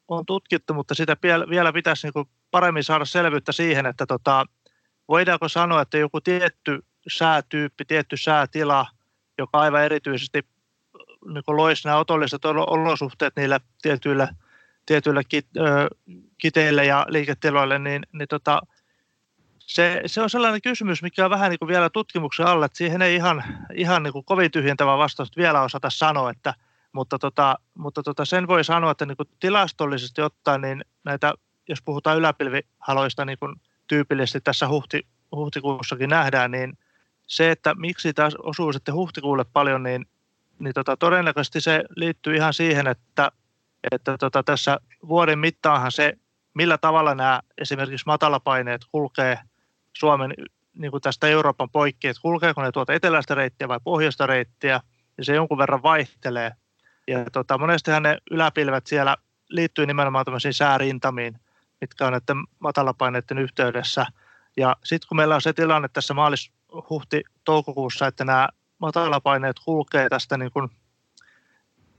on 0.08 0.26
tutkittu, 0.26 0.74
mutta 0.74 0.96
sitä 0.96 1.18
vielä 1.50 1.74
pitäisi 1.74 2.08
niin 2.08 2.26
paremmin 2.52 2.84
saada 2.84 3.06
selvyyttä 3.06 3.52
siihen, 3.52 3.86
että 3.86 4.06
tota, 4.06 4.46
voidaanko 5.08 5.50
sanoa, 5.50 5.82
että 5.82 5.98
joku 5.98 6.22
tietty 6.22 6.86
säätyyppi, 7.08 7.86
tietty 7.86 8.18
säätila, 8.18 8.88
joka 9.38 9.60
aivan 9.60 9.84
erityisesti 9.84 10.46
niin 11.26 11.44
loisi 11.48 11.88
nämä 11.88 11.98
otolliset 11.98 12.46
olosuhteet 12.46 13.36
niille 13.36 13.62
tietyille, 13.82 14.30
tietyille 14.86 15.24
kit, 15.24 15.48
ö, 15.58 15.88
kiteille 16.38 16.86
ja 16.86 17.06
liiketiloille, 17.10 17.80
niin, 17.80 18.04
niin 18.12 18.28
tota, 18.28 18.62
se, 19.60 20.02
se 20.06 20.22
on 20.22 20.30
sellainen 20.30 20.62
kysymys, 20.62 21.02
mikä 21.02 21.26
on 21.26 21.32
vähän 21.32 21.50
niin 21.50 21.60
kuin 21.60 21.70
vielä 21.70 21.90
tutkimuksen 21.90 22.46
alla, 22.46 22.66
että 22.66 22.78
siihen 22.78 23.02
ei 23.02 23.16
ihan, 23.16 23.44
ihan 23.74 24.04
niin 24.04 24.14
kuin 24.14 24.26
kovin 24.26 24.52
tyhjentävä 24.52 24.98
vastausta 24.98 25.42
vielä 25.42 25.62
osata 25.62 25.90
sanoa, 25.90 26.30
että, 26.32 26.54
mutta, 26.94 27.20
tota, 27.20 27.56
mutta 27.74 28.04
tota 28.04 28.26
sen 28.26 28.48
voi 28.48 28.64
sanoa, 28.64 28.92
että 28.92 29.06
niin 29.06 29.18
kuin 29.18 29.30
tilastollisesti 29.40 30.22
ottaen, 30.22 30.62
niin 30.62 30.86
näitä, 31.04 31.34
jos 31.70 31.82
puhutaan 31.82 32.18
yläpilvihaloista 32.18 33.26
niin 33.26 33.38
kuin 33.40 33.56
tyypillisesti 33.88 34.42
tässä 34.42 34.68
huhti, 34.68 35.08
huhtikuussakin 35.36 36.10
nähdään, 36.10 36.52
niin 36.52 36.78
se, 37.28 37.52
että 37.52 37.76
miksi 37.76 38.14
tämä 38.14 38.30
osuu 38.44 38.74
sitten 38.74 38.94
huhtikuulle 38.94 39.46
paljon, 39.54 39.84
niin, 39.84 40.06
niin 40.60 40.74
tota, 40.74 40.98
todennäköisesti 40.98 41.62
se 41.62 41.84
liittyy 41.96 42.36
ihan 42.36 42.54
siihen, 42.54 42.88
että, 42.88 43.32
että 43.92 44.18
tota, 44.18 44.44
tässä 44.44 44.80
vuoden 45.08 45.40
mittaanhan 45.40 45.92
se, 45.92 46.14
millä 46.54 46.78
tavalla 46.78 47.16
nämä 47.16 47.42
esimerkiksi 47.58 48.06
matalapaineet 48.06 48.82
kulkee– 48.92 49.40
Suomen 49.98 50.34
niin 50.78 50.92
kuin 50.92 51.02
tästä 51.02 51.28
Euroopan 51.28 51.70
poikki, 51.70 52.08
että 52.08 52.22
kulkeeko 52.22 52.62
ne 52.62 52.72
tuolta 52.72 52.94
eteläistä 52.94 53.36
reittiä 53.36 53.68
vai 53.68 53.80
pohjoista 53.84 54.28
reittiä, 54.28 54.82
ja 55.18 55.26
se 55.26 55.36
jonkun 55.36 55.58
verran 55.58 55.84
vaihtelee. 55.84 56.52
Ja 57.08 57.26
tota, 57.32 57.58
monestihan 57.58 58.04
ne 58.04 58.18
yläpilvet 58.32 58.88
siellä 58.88 59.18
liittyy 59.50 59.86
nimenomaan 59.86 60.26
tämmöisiin 60.26 60.54
säärintamiin, 60.54 61.40
mitkä 61.82 62.06
on 62.06 62.12
näiden 62.12 62.44
matalapaineiden 62.60 63.38
yhteydessä. 63.38 64.06
Ja 64.58 64.76
sitten 64.84 65.08
kun 65.08 65.18
meillä 65.18 65.36
on 65.36 65.42
se 65.42 65.54
tilanne 65.54 65.88
tässä 65.88 66.14
maalis, 66.14 66.52
huhti, 66.90 67.24
toukokuussa, 67.44 68.08
että 68.08 68.26
nämä 68.26 68.50
matalapaineet 68.78 69.56
kulkee 69.66 70.10
tästä, 70.10 70.38
niin 70.38 70.52
kuin, 70.52 70.70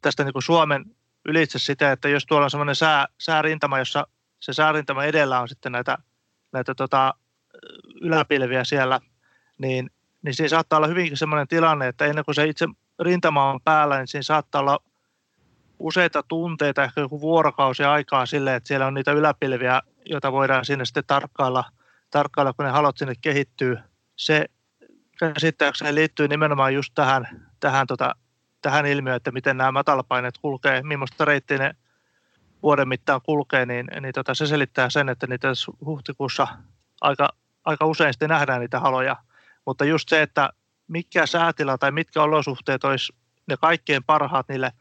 tästä 0.03 0.25
niin 0.25 0.33
kuin 0.33 0.43
Suomen 0.43 0.85
ylitse 1.25 1.59
sitä, 1.59 1.93
että 1.93 2.09
jos 2.09 2.27
tuolla 2.27 2.45
on 2.45 2.51
semmoinen 2.51 2.75
sää, 2.75 3.07
säärintama, 3.19 3.79
jossa 3.79 4.07
se 4.41 4.53
säärintama 4.53 5.05
edellä 5.05 5.41
on 5.41 5.49
sitten 5.49 5.73
näitä, 5.73 5.99
näitä 6.53 6.75
tota, 6.75 7.15
yläpilviä 8.01 8.65
siellä, 8.65 9.01
niin, 9.59 9.91
niin 10.23 10.35
siinä 10.35 10.49
saattaa 10.49 10.77
olla 10.77 10.87
hyvinkin 10.87 11.17
sellainen 11.17 11.49
tilanne, 11.49 11.89
että 11.89 12.07
ennen 12.07 12.25
kuin 12.25 12.35
se 12.35 12.45
itse 12.45 12.67
rintama 13.01 13.51
on 13.51 13.61
päällä, 13.65 13.99
niin 13.99 14.09
siinä 14.09 14.23
saattaa 14.23 14.61
olla 14.61 14.79
useita 15.85 16.23
tunteita, 16.23 16.85
ehkä 16.85 17.01
joku 17.01 17.21
vuorokausi 17.21 17.85
aikaa 17.85 18.27
sille, 18.27 18.55
että 18.55 18.69
siellä 18.69 18.87
on 18.87 18.95
niitä 18.95 19.13
yläpilviä, 19.13 19.83
joita 20.05 20.33
voidaan 20.33 20.65
sinne 20.65 20.85
sitten 20.85 21.05
tarkkailla, 21.07 21.65
tarkkailla 22.11 22.53
kun 22.53 22.65
ne 22.65 22.71
halot 22.71 22.97
sinne 22.97 23.15
kehittyy. 23.21 23.79
Se 24.17 24.47
käsittääkseni 25.19 25.95
liittyy 25.95 26.29
nimenomaan 26.29 26.75
just 26.75 26.93
tähän, 26.95 27.47
tähän, 27.61 27.87
tota, 27.87 28.15
tähän 28.63 28.87
ilmiöön, 28.87 29.17
että 29.17 29.31
miten 29.31 29.57
nämä 29.57 29.73
matalapaineet 29.73 30.39
kulkee, 30.39 30.83
millaista 30.83 31.25
reittiä 31.25 31.59
ne 31.59 31.75
vuoden 32.63 32.89
mittaan 32.89 33.21
kulkee, 33.23 33.67
niin, 33.67 33.87
niin 34.01 34.15
tota, 34.15 34.35
se 34.35 34.47
selittää 34.47 34.91
sen, 34.91 35.09
että 35.09 35.27
niitä 35.27 35.49
huhtikuussa 35.85 36.49
aika 37.01 37.29
aika 37.65 37.87
usein 37.87 38.13
sitten 38.13 38.29
nähdään 38.29 38.61
niitä 38.61 38.81
haloja, 38.81 39.17
mutta 39.67 39.85
just 39.85 40.09
se, 40.09 40.23
että 40.23 40.51
mikä 40.89 41.27
säätila 41.27 41.79
tai 41.79 41.93
mitkä 41.93 42.23
olosuhteet 42.23 42.85
olisi 42.85 43.13
ne 43.49 43.57
kaikkein 43.57 44.05
parhaat 44.05 44.49
niille 44.49 44.73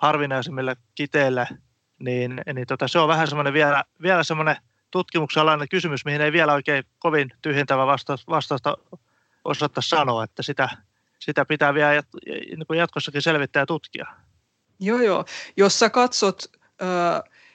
harvinaisimmille 0.00 0.76
kiteille, 0.94 1.48
niin, 1.98 2.40
niin 2.54 2.66
tota, 2.66 2.88
se 2.88 2.98
on 2.98 3.08
vähän 3.08 3.28
semmoinen 3.28 3.52
vielä, 3.52 3.84
vielä 4.02 4.24
semmoinen 4.24 4.56
tutkimuksen 4.90 5.42
alainen 5.42 5.68
kysymys, 5.68 6.04
mihin 6.04 6.20
ei 6.20 6.32
vielä 6.32 6.52
oikein 6.52 6.84
kovin 6.98 7.30
tyhjentävä 7.42 7.86
vastausta, 7.86 8.30
vastausta 8.30 8.76
osata 9.44 9.80
sanoa, 9.80 10.24
että 10.24 10.42
sitä, 10.42 10.68
sitä 11.18 11.44
pitää 11.44 11.74
vielä 11.74 11.94
jat, 11.94 12.06
niin 12.26 12.78
jatkossakin 12.78 13.22
selvittää 13.22 13.62
ja 13.62 13.66
tutkia. 13.66 14.06
Joo, 14.80 14.98
joo. 14.98 15.24
Jos 15.56 15.78
sä 15.78 15.90
katsot 15.90 16.42
ö, 16.82 16.86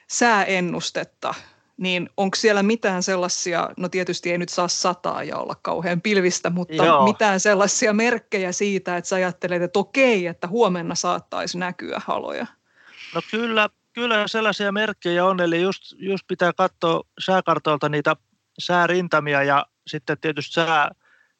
sääennustetta, 0.08 1.34
niin 1.76 2.10
onko 2.16 2.34
siellä 2.34 2.62
mitään 2.62 3.02
sellaisia, 3.02 3.70
no 3.76 3.88
tietysti 3.88 4.32
ei 4.32 4.38
nyt 4.38 4.48
saa 4.48 4.68
sataa 4.68 5.22
ja 5.22 5.38
olla 5.38 5.54
kauhean 5.62 6.00
pilvistä, 6.00 6.50
mutta 6.50 6.74
Joo. 6.74 7.04
mitään 7.04 7.40
sellaisia 7.40 7.92
merkkejä 7.92 8.52
siitä, 8.52 8.96
että 8.96 9.08
sä 9.08 9.16
ajattelet, 9.16 9.62
että 9.62 9.78
okei, 9.78 10.26
että 10.26 10.48
huomenna 10.48 10.94
saattaisi 10.94 11.58
näkyä 11.58 12.00
haloja? 12.06 12.46
No 13.14 13.20
kyllä, 13.30 13.68
kyllä 13.92 14.28
sellaisia 14.28 14.72
merkkejä 14.72 15.24
on, 15.24 15.40
eli 15.40 15.62
just, 15.62 15.82
just 15.98 16.24
pitää 16.28 16.52
katsoa 16.52 17.02
sääkartoilta 17.24 17.88
niitä 17.88 18.16
säärintamia 18.58 19.42
ja 19.42 19.66
sitten 19.86 20.18
tietysti 20.20 20.52
sää, 20.52 20.90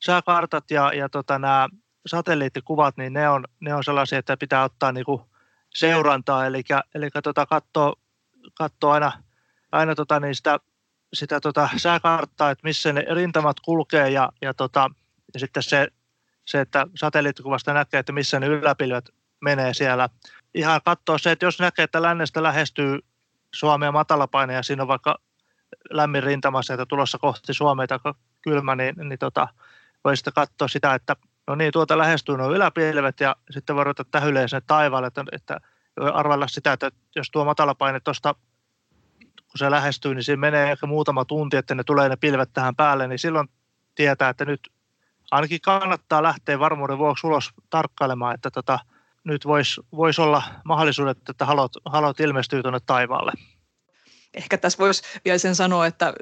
sääkartat 0.05 0.71
ja, 0.71 0.93
ja 0.93 1.09
tota 1.09 1.39
nämä 1.39 1.69
satelliittikuvat, 2.07 2.97
niin 2.97 3.13
ne 3.13 3.29
on, 3.29 3.45
ne 3.61 3.75
on 3.75 3.85
sellaisia, 3.85 4.19
että 4.19 4.37
pitää 4.37 4.65
ottaa 4.65 4.93
niinku 4.93 5.31
seurantaa, 5.75 6.47
eli, 6.47 6.63
eli 6.95 7.09
tota 7.23 7.47
katsoa, 7.47 7.93
katsoa 8.55 8.95
aina– 8.95 9.13
aina 9.73 9.95
tota, 9.95 10.21
niin 10.21 10.35
sitä, 10.35 10.59
sitä 11.15 11.41
tota, 11.41 11.69
sääkarttaa, 11.77 12.51
että 12.51 12.65
missä 12.65 12.93
ne 12.93 13.07
rintamat 13.11 13.61
kulkee 13.61 14.11
ja, 14.11 14.33
ja, 14.43 14.55
tota, 14.55 14.91
ja 15.35 15.41
sitten 15.41 15.63
se, 15.63 15.89
se, 16.45 16.61
että 16.61 16.87
satelliittikuvasta 16.95 17.73
näkee, 17.73 18.01
että 18.01 18.13
missä 18.13 18.41
ne 18.41 18.47
yläpilvet 18.47 19.11
menee 19.41 19.75
siellä. 19.75 20.09
Ihan 20.55 20.81
katsoa 20.85 21.19
se, 21.19 21.31
että 21.31 21.45
jos 21.45 21.61
näkee, 21.61 21.83
että 21.83 22.03
lännestä 22.03 22.43
lähestyy 22.43 22.99
Suomea 23.55 23.93
matalapaine 23.93 24.55
ja 24.55 24.63
siinä 24.63 24.83
on 24.83 24.89
vaikka 24.89 25.19
lämmin 25.91 26.23
rintama 26.23 26.63
sieltä 26.63 26.87
tulossa 26.87 27.19
kohti 27.19 27.55
Suomea 27.55 27.87
tai 27.87 27.99
kylmä, 28.43 28.77
niin, 28.77 28.95
niin 29.09 29.19
tota, 29.19 29.49
voi 30.05 30.17
sitten 30.17 30.33
katsoa 30.33 30.69
sitä, 30.69 30.95
että 30.95 31.17
no 31.47 31.55
niin, 31.55 31.73
tuota 31.73 31.99
lähestyy 31.99 32.37
nuo 32.37 32.53
yläpilvet 32.53 33.21
ja 33.21 33.37
sitten 33.51 33.77
voi 33.77 33.85
ruveta 33.85 34.05
tähyleen 34.05 34.49
sinne 34.49 34.63
taivaalle, 34.67 35.07
että, 35.07 35.25
että 35.33 35.61
arvella 36.13 36.49
sitä, 36.49 36.73
että 36.73 36.91
jos 37.17 37.31
tuo 37.31 37.45
matalapaine 37.45 38.01
tuosta 38.01 38.35
kun 39.57 39.67
se 39.67 39.71
lähestyy, 39.71 40.15
niin 40.15 40.25
siinä 40.25 40.41
menee 40.41 40.73
ehkä 40.73 40.87
muutama 40.87 41.25
tunti, 41.25 41.57
että 41.57 41.75
ne 41.75 41.85
tulee 41.85 42.09
ne 42.09 42.17
pilvet 42.17 42.51
tähän 42.53 42.77
päälle, 42.77 43.09
niin 43.09 43.19
silloin 43.19 43.49
tietää, 43.95 44.29
että 44.29 44.45
nyt 44.45 44.61
ainakin 45.31 45.61
kannattaa 45.61 46.23
lähteä 46.23 46.59
varmuuden 46.59 46.99
vuoksi 46.99 47.27
ulos 47.27 47.51
tarkkailemaan, 47.71 48.35
että 48.35 48.51
tota, 48.51 48.79
nyt 49.25 49.47
voisi 49.47 49.81
vois 49.97 50.19
olla 50.19 50.43
mahdollisuudet, 50.65 51.19
että 51.29 51.45
halot, 51.45 51.73
halot 51.85 52.21
ilmestyy 52.21 52.63
tuonne 52.63 52.81
taivaalle. 52.87 53.33
Ehkä 54.35 54.59
tässä 54.59 54.79
voisi 54.79 55.03
vielä 55.25 55.39
sen 55.39 55.55
sanoa, 55.55 55.87
että 55.87 56.15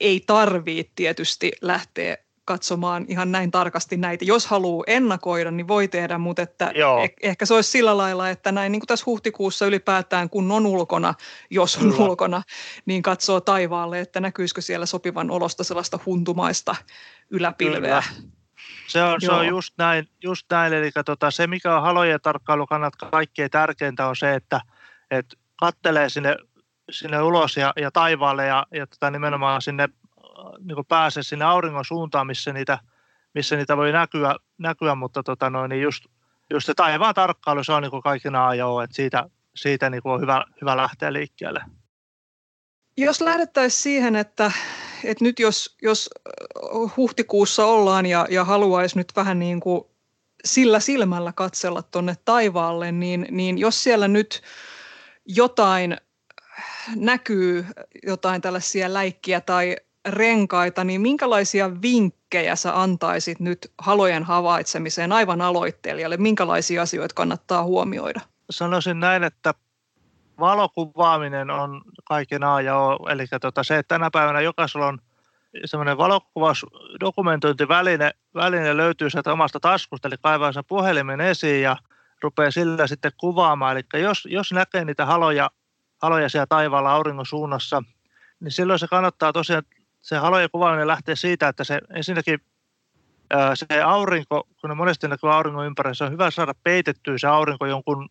ei 0.00 0.20
tarvitse 0.26 0.92
tietysti 0.94 1.52
lähteä 1.60 2.16
katsomaan 2.52 3.04
ihan 3.08 3.32
näin 3.32 3.50
tarkasti 3.50 3.96
näitä. 3.96 4.24
Jos 4.24 4.46
haluaa 4.46 4.84
ennakoida, 4.86 5.50
niin 5.50 5.68
voi 5.68 5.88
tehdä, 5.88 6.18
mutta 6.18 6.42
että 6.42 6.66
eh- 6.68 7.14
ehkä 7.22 7.46
se 7.46 7.54
olisi 7.54 7.70
sillä 7.70 7.96
lailla, 7.96 8.30
että 8.30 8.52
näin 8.52 8.72
niin 8.72 8.80
kuin 8.80 8.86
tässä 8.86 9.06
huhtikuussa 9.06 9.66
ylipäätään, 9.66 10.30
kun 10.30 10.52
on 10.52 10.66
ulkona, 10.66 11.14
jos 11.50 11.76
on 11.76 11.82
Kyllä. 11.82 12.04
ulkona, 12.04 12.42
niin 12.86 13.02
katsoo 13.02 13.40
taivaalle, 13.40 14.00
että 14.00 14.20
näkyisikö 14.20 14.60
siellä 14.60 14.86
sopivan 14.86 15.30
olosta 15.30 15.64
sellaista 15.64 15.98
huntumaista 16.06 16.76
yläpilveä. 17.30 18.02
Kyllä. 18.08 18.30
Se 18.86 19.02
on, 19.02 19.20
se 19.20 19.32
on 19.32 19.46
just 19.46 19.74
näin, 19.78 20.08
just 20.22 20.46
näin. 20.50 20.72
eli 20.72 20.90
tota, 21.04 21.30
se 21.30 21.46
mikä 21.46 21.76
on 21.76 21.82
halojen 21.82 22.20
tarkkailu 22.20 22.66
kannattaa 22.66 23.10
kaikkein 23.10 23.50
tärkeintä 23.50 24.06
on 24.06 24.16
se, 24.16 24.34
että, 24.34 24.60
että 25.10 25.36
kattelee 25.56 26.08
sinne 26.08 26.36
sinne 26.90 27.22
ulos 27.22 27.56
ja, 27.56 27.72
ja 27.76 27.90
taivaalle 27.90 28.46
ja, 28.46 28.66
ja 28.74 28.86
tota 28.86 29.10
nimenomaan 29.10 29.62
sinne 29.62 29.88
niin 30.58 30.86
pääse 30.88 31.22
sinne 31.22 31.44
auringon 31.44 31.84
suuntaan, 31.84 32.26
missä 32.26 32.52
niitä, 32.52 32.78
missä 33.34 33.56
niitä 33.56 33.76
voi 33.76 33.92
näkyä, 33.92 34.34
näkyä 34.58 34.94
mutta 34.94 35.22
tota 35.22 35.50
noin, 35.50 35.68
niin 35.68 35.82
just, 35.82 36.04
just 36.50 36.66
se 36.66 36.74
taivaan 36.74 37.14
tarkkailu, 37.14 37.64
se 37.64 37.72
on 37.72 37.82
niin 37.82 38.02
kaikki 38.02 38.28
ajoa, 38.28 38.84
että 38.84 38.96
siitä, 38.96 39.30
siitä 39.54 39.90
niin 39.90 40.02
on 40.04 40.20
hyvä, 40.20 40.44
hyvä 40.60 40.76
lähteä 40.76 41.12
liikkeelle. 41.12 41.60
Jos 42.96 43.20
lähdettäisiin 43.20 43.82
siihen, 43.82 44.16
että, 44.16 44.52
että 45.04 45.24
nyt 45.24 45.38
jos, 45.38 45.76
jos 45.82 46.10
huhtikuussa 46.96 47.66
ollaan 47.66 48.06
ja, 48.06 48.26
ja 48.30 48.44
haluaisi 48.44 48.98
nyt 48.98 49.12
vähän 49.16 49.38
niin 49.38 49.60
kuin 49.60 49.84
sillä 50.44 50.80
silmällä 50.80 51.32
katsella 51.32 51.82
tuonne 51.82 52.14
taivaalle, 52.24 52.92
niin, 52.92 53.26
niin 53.30 53.58
jos 53.58 53.82
siellä 53.82 54.08
nyt 54.08 54.42
jotain 55.24 55.96
näkyy, 56.96 57.66
jotain 58.06 58.40
tällaisia 58.40 58.94
läikkiä 58.94 59.40
tai 59.40 59.76
renkaita, 60.08 60.84
niin 60.84 61.00
minkälaisia 61.00 61.82
vinkkejä 61.82 62.56
sä 62.56 62.80
antaisit 62.80 63.40
nyt 63.40 63.72
halojen 63.78 64.24
havaitsemiseen 64.24 65.12
aivan 65.12 65.40
aloittelijalle? 65.40 66.16
Minkälaisia 66.16 66.82
asioita 66.82 67.14
kannattaa 67.14 67.62
huomioida? 67.62 68.20
Sanoisin 68.50 69.00
näin, 69.00 69.24
että 69.24 69.54
valokuvaaminen 70.40 71.50
on 71.50 71.82
kaiken 72.04 72.44
A 72.44 72.60
ja 72.60 72.76
O. 72.76 73.08
Eli 73.08 73.26
tota 73.40 73.64
se, 73.64 73.78
että 73.78 73.94
tänä 73.94 74.10
päivänä 74.12 74.40
jokaisella 74.40 74.86
on 74.86 74.98
semmoinen 75.64 75.98
valokuvausdokumentointiväline 75.98 78.10
väline 78.34 78.76
löytyy 78.76 79.10
sieltä 79.10 79.32
omasta 79.32 79.60
taskusta, 79.60 80.08
eli 80.08 80.16
kaivaa 80.22 80.52
sen 80.52 80.64
puhelimen 80.68 81.20
esiin 81.20 81.62
ja 81.62 81.76
rupeaa 82.22 82.50
sillä 82.50 82.86
sitten 82.86 83.12
kuvaamaan. 83.16 83.76
Eli 83.76 84.02
jos, 84.02 84.28
jos 84.30 84.52
näkee 84.52 84.84
niitä 84.84 85.06
haloja, 85.06 85.50
haloja 86.02 86.28
siellä 86.28 86.46
taivaalla 86.46 86.92
auringon 86.92 87.26
suunnassa, 87.26 87.82
niin 88.40 88.52
silloin 88.52 88.78
se 88.78 88.88
kannattaa 88.88 89.32
tosiaan, 89.32 89.62
se 90.02 90.16
halojen 90.16 90.50
kuvaaminen 90.52 90.86
lähtee 90.86 91.16
siitä, 91.16 91.48
että 91.48 91.64
se 91.64 91.80
ensinnäkin 91.94 92.38
se 93.54 93.82
aurinko, 93.82 94.48
kun 94.60 94.70
ne 94.70 94.74
monesti 94.74 95.08
näkyy 95.08 95.32
auringon 95.34 95.66
ympärillä, 95.66 95.94
se 95.94 96.04
on 96.04 96.12
hyvä 96.12 96.30
saada 96.30 96.54
peitettyä 96.64 97.18
se 97.18 97.26
aurinko 97.26 97.66
jonkun 97.66 98.08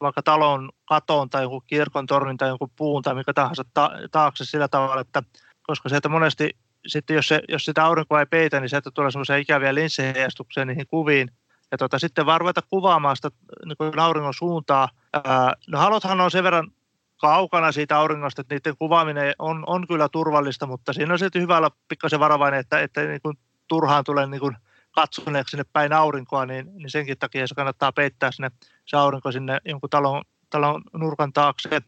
vaikka 0.00 0.22
talon 0.22 0.70
katoon 0.84 1.30
tai 1.30 1.42
jonkun 1.42 1.62
kirkon 1.66 2.06
tornin 2.06 2.36
tai 2.36 2.48
jonkun 2.48 2.70
puun 2.76 3.02
tai 3.02 3.14
mikä 3.14 3.32
tahansa 3.32 3.64
ta- 3.74 3.92
taakse 4.10 4.44
sillä 4.44 4.68
tavalla, 4.68 5.00
että 5.00 5.22
koska 5.62 5.88
se, 5.88 5.96
että 5.96 6.08
monesti 6.08 6.56
sitten 6.86 7.16
jos, 7.16 7.28
se, 7.28 7.42
jos 7.48 7.64
sitä 7.64 7.84
aurinkoa 7.84 8.20
ei 8.20 8.26
peitä, 8.26 8.60
niin 8.60 8.68
sieltä 8.68 8.90
tulee 8.90 9.10
semmoisia 9.10 9.36
ikäviä 9.36 9.74
linssiheijastuksia 9.74 10.64
niihin 10.64 10.86
kuviin. 10.86 11.30
Ja 11.70 11.78
tota, 11.78 11.98
sitten 11.98 12.26
vaan 12.26 12.40
ruveta 12.40 12.60
kuvaamaan 12.70 13.16
sitä 13.16 13.30
niin 13.64 13.98
auringon 13.98 14.34
suuntaa. 14.34 14.88
Ää, 15.12 15.54
no 15.68 15.78
halothan 15.78 16.20
on 16.20 16.30
sen 16.30 16.44
verran 16.44 16.72
kaukana 17.16 17.72
siitä 17.72 17.98
auringosta, 17.98 18.40
että 18.40 18.54
niiden 18.54 18.76
kuvaaminen 18.78 19.34
on, 19.38 19.64
on 19.66 19.86
kyllä 19.86 20.08
turvallista, 20.08 20.66
mutta 20.66 20.92
siinä 20.92 21.12
on 21.12 21.18
sitten 21.18 21.42
hyvä 21.42 21.56
olla 21.56 21.70
pikkasen 21.88 22.20
varovainen, 22.20 22.60
että, 22.60 22.80
että 22.80 23.02
niin 23.02 23.20
kuin 23.22 23.38
turhaan 23.68 24.04
tulee 24.04 24.26
niin 24.26 24.56
katsoneeksi 24.90 25.50
sinne 25.50 25.64
päin 25.72 25.92
aurinkoa, 25.92 26.46
niin, 26.46 26.70
niin 26.74 26.90
senkin 26.90 27.18
takia 27.18 27.46
se 27.46 27.54
kannattaa 27.54 27.92
peittää 27.92 28.32
sinne 28.32 28.50
se 28.84 28.96
aurinko 28.96 29.32
sinne 29.32 29.60
jonkun 29.64 29.90
talon, 29.90 30.22
talon 30.50 30.82
nurkan 30.92 31.32
taakse. 31.32 31.80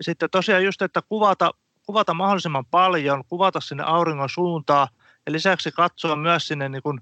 Sitten 0.00 0.30
tosiaan 0.30 0.64
just, 0.64 0.82
että 0.82 1.02
kuvata 1.08 1.50
kuvata 1.86 2.14
mahdollisimman 2.14 2.66
paljon, 2.66 3.24
kuvata 3.28 3.60
sinne 3.60 3.84
auringon 3.86 4.28
suuntaa 4.28 4.88
ja 5.26 5.32
lisäksi 5.32 5.72
katsoa 5.72 6.16
myös 6.16 6.48
sinne 6.48 6.68
niin 6.68 6.82
kuin, 6.82 7.00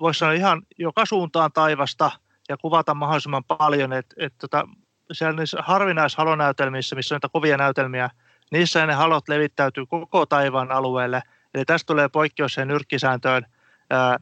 voisi 0.00 0.18
sanoa 0.18 0.34
ihan 0.34 0.62
joka 0.78 1.06
suuntaan 1.06 1.52
taivasta 1.52 2.10
ja 2.48 2.56
kuvata 2.56 2.94
mahdollisimman 2.94 3.44
paljon, 3.44 3.92
että 3.92 4.14
et, 4.18 4.34
tota, 4.38 4.68
siellä 5.12 5.32
niissä 5.32 5.58
harvinaishalonäytelmissä, 5.62 6.96
missä 6.96 7.14
on 7.14 7.16
niitä 7.16 7.28
kovia 7.32 7.56
näytelmiä, 7.56 8.10
niissä 8.50 8.86
ne 8.86 8.94
halot 8.94 9.28
levittäytyy 9.28 9.86
koko 9.86 10.26
taivaan 10.26 10.72
alueelle. 10.72 11.22
Eli 11.54 11.64
tästä 11.64 11.86
tulee 11.86 12.08
poikkeus 12.08 12.54
siihen 12.54 12.68
nyrkkisääntöön, 12.68 13.46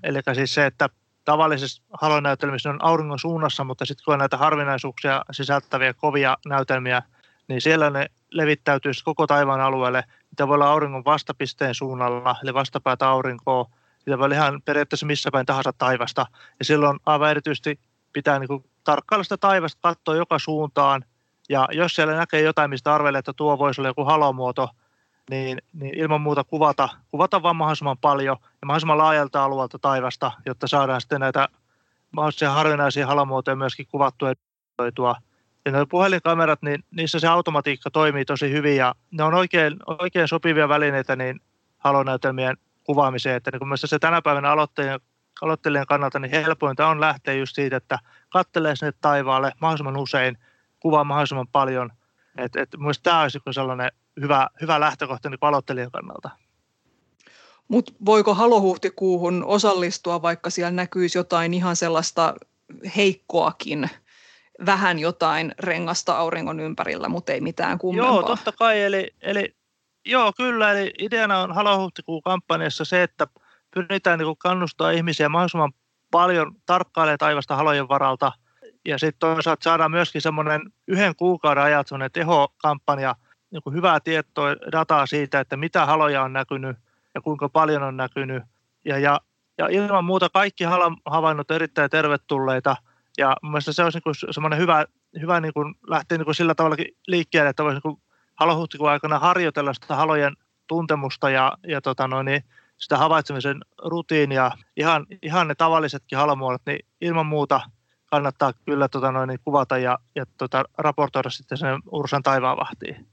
eli 0.03 0.21
siis 0.35 0.55
se, 0.55 0.67
että 0.67 0.89
tavallisissa 1.25 1.83
halonäytelmissä 2.01 2.71
on 2.71 2.85
auringon 2.85 3.19
suunnassa, 3.19 3.65
mutta 3.65 3.85
sitten 3.85 4.05
kun 4.05 4.15
on 4.15 4.19
näitä 4.19 4.37
harvinaisuuksia 4.37 5.23
sisältäviä 5.31 5.95
kovia 5.95 6.37
näytelmiä, 6.47 7.03
niin 7.49 7.61
siellä 7.61 7.91
ne 7.91 8.07
levittäytyisi 8.31 9.05
koko 9.05 9.27
taivaan 9.27 9.61
alueelle. 9.61 10.05
Niitä 10.31 10.49
voi 10.49 10.55
olla 10.55 10.71
auringon 10.71 11.05
vastapisteen 11.05 11.75
suunnalla, 11.75 12.37
eli 12.43 12.55
vastapäätä 12.55 13.09
aurinkoa. 13.09 13.67
Niitä 14.07 14.19
voi 14.19 14.25
olla 14.25 14.35
ihan 14.35 14.63
periaatteessa 14.63 15.07
missä 15.07 15.31
päin 15.31 15.47
tahansa 15.47 15.73
taivasta. 15.79 16.27
Ja 16.59 16.65
silloin 16.65 16.99
aivan 17.07 17.31
erityisesti 17.31 17.81
pitää 18.17 18.39
niin 18.39 18.49
kuin 18.49 18.65
tarkkailla 18.85 19.25
sitä 19.25 19.37
taivasta, 19.37 19.79
katsoa 19.83 20.17
joka 20.17 20.39
suuntaan. 20.39 21.05
Ja 21.49 21.69
jos 21.73 21.95
siellä 21.95 22.17
näkee 22.17 22.41
jotain, 22.41 22.71
mistä 22.71 22.95
arvelee, 22.95 23.19
että 23.19 23.33
tuo 23.33 23.59
voisi 23.59 23.81
olla 23.81 23.89
joku 23.89 24.05
halomuoto, 24.05 24.69
niin, 25.31 25.59
niin 25.73 25.99
ilman 25.99 26.21
muuta 26.21 26.45
kuvata, 26.45 26.89
kuvata 27.11 27.43
vaan 27.43 27.57
mahdollisimman 27.57 27.99
paljon 27.99 28.37
ja 28.41 28.67
mahdollisimman 28.67 28.99
laajalta 28.99 29.45
alueelta 29.45 29.79
taivasta, 29.79 30.33
jotta 30.47 30.67
saadaan 30.67 31.01
sitten 31.01 31.21
näitä 31.21 31.49
mahdollisia 32.11 32.51
harvinaisia 32.51 33.07
halomuotoja 33.07 33.57
myöskin 33.57 33.87
kuvattua 33.91 34.29
ja 34.29 34.35
ja 35.65 35.73
nuo 35.73 35.87
puhelinkamerat, 35.87 36.63
niin 36.63 36.85
niissä 36.91 37.21
se 37.21 37.27
automatiikka 37.27 37.91
toimii 37.91 38.25
tosi 38.25 38.51
hyvin 38.51 38.77
ja 38.77 38.95
ne 39.11 39.23
on 39.23 39.35
oikein, 39.35 39.77
oikein 39.87 40.29
sopivia 40.29 40.69
välineitä 40.69 41.17
niin 41.17 41.41
halonäytelmien 41.79 42.57
kuvaamiseen. 42.85 43.37
Että 43.37 43.51
niin 43.51 43.59
kun 43.59 43.79
se 43.79 43.99
tänä 43.99 44.23
päivänä 44.23 44.51
aloittelijan, 44.51 45.01
aloittelijan 45.43 45.87
kannalta 45.87 46.19
niin 46.19 46.31
helpointa 46.31 46.87
on 46.87 47.01
lähteä 47.01 47.35
just 47.35 47.55
siitä, 47.55 47.77
että 47.77 47.99
kattelee 48.29 48.77
sinne 48.77 48.93
taivaalle 49.01 49.53
mahdollisimman 49.61 49.97
usein, 49.97 50.39
kuvaa 50.81 51.05
mahdollisimman 51.05 51.49
paljon. 51.49 51.93
Et, 52.39 52.57
et 52.57 52.69
mielestäni 52.79 53.05
tämä 53.05 53.23
olisi 53.23 53.39
sellainen 53.51 53.93
hyvä, 54.21 54.49
hyvä 54.61 54.81
lähtökohta 54.81 55.31
niin 55.31 55.39
aloittelijan 55.41 55.91
kannalta. 55.91 56.31
Mutta 57.69 57.93
voiko 58.05 58.35
halohuhtikuuhun 58.35 59.45
osallistua, 59.45 60.23
vaikka 60.23 60.51
siellä 60.51 60.71
näkyisi 60.71 61.19
jotain 61.19 61.55
ihan 61.55 61.77
sellaista 61.77 62.35
heikkoakin 62.97 63.91
vähän 64.67 64.99
jotain 64.99 65.55
rengasta 65.59 66.19
auringon 66.19 66.61
ympärillä, 66.61 67.09
mutta 67.09 67.33
ei 67.33 67.41
mitään 67.41 67.79
kummempaa. 67.79 68.15
Joo, 68.15 68.23
totta 68.23 68.53
kai. 68.53 68.83
Eli, 68.83 69.11
eli 69.21 69.57
joo, 70.05 70.33
kyllä. 70.37 70.73
Eli 70.73 70.93
ideana 70.99 71.39
on 71.39 71.55
Halo 71.55 71.91
kampanjassa 72.25 72.85
se, 72.85 73.03
että 73.03 73.27
pyritään 73.77 74.19
niin 74.19 74.37
kannustaa 74.39 74.91
ihmisiä 74.91 75.29
mahdollisimman 75.29 75.73
paljon 76.11 76.53
tarkkailemaan 76.67 77.19
taivasta 77.19 77.57
halojen 77.57 77.89
varalta. 77.89 78.33
Ja 78.85 78.99
sitten 78.99 79.19
toisaalta 79.19 79.65
saadaan 79.65 79.91
myöskin 79.91 80.23
semmoinen 80.23 80.61
yhden 80.89 81.17
kuukauden 81.17 81.65
ajat 81.65 81.89
semmoinen 81.89 82.13
tehokampanja, 82.13 83.15
niin 83.51 83.63
kuin 83.63 83.75
hyvää 83.75 84.01
tietoa, 84.01 84.57
dataa 84.73 85.07
siitä, 85.07 85.41
että 85.41 85.57
mitä 85.57 85.87
haloja 85.87 86.23
on 86.23 86.33
näkynyt 86.33 86.77
ja 87.15 87.21
kuinka 87.21 87.49
paljon 87.49 87.83
on 87.83 87.97
näkynyt. 87.97 88.43
Ja, 88.85 88.99
ja, 88.99 89.21
ja 89.59 89.69
ilman 89.69 90.05
muuta 90.05 90.29
kaikki 90.29 90.65
havainnot 91.05 91.51
erittäin 91.51 91.91
tervetulleita– 91.91 92.77
ja 93.19 93.37
mielestäni 93.43 93.75
se 93.75 93.85
olisi 93.85 93.99
niin 94.05 94.35
semmoinen 94.35 94.59
hyvä, 94.59 94.87
hyvä 95.21 95.41
niin 95.41 95.53
kuin 95.53 95.75
lähteä 95.87 96.19
niin 96.19 96.25
kuin 96.25 96.35
sillä 96.35 96.55
tavalla 96.55 96.77
liikkeelle, 97.07 97.51
että 97.51 97.65
voisi 97.65 97.81
niin 97.85 98.03
halohuhtikuun 98.35 98.91
aikana 98.91 99.19
harjoitella 99.19 99.75
sitä 99.75 99.97
halojen 99.97 100.37
tuntemusta 100.67 101.31
ja, 101.31 101.53
ja 101.69 101.81
tota 101.81 102.09
noin, 102.09 102.25
niin 102.25 102.45
sitä 102.79 102.99
havaitsemisen 102.99 103.61
rutiinia. 103.85 104.51
Ihan, 104.77 105.07
ihan 105.23 105.49
ne 105.49 105.55
tavallisetkin 105.55 106.19
halomuodot, 106.19 106.63
niin 106.67 106.87
ilman 107.01 107.27
muuta 107.27 107.61
kannattaa 108.07 108.53
kyllä 108.53 108.89
tota 108.89 109.13
noin, 109.13 109.29
niin 109.29 109.41
kuvata 109.45 109.79
ja, 109.79 109.99
ja 110.15 110.25
tota, 110.39 110.65
raportoida 110.79 111.31
sitten 111.31 111.59
sen 111.59 111.81
Ursan 111.93 112.23
taivaanvahtiin. 112.23 113.07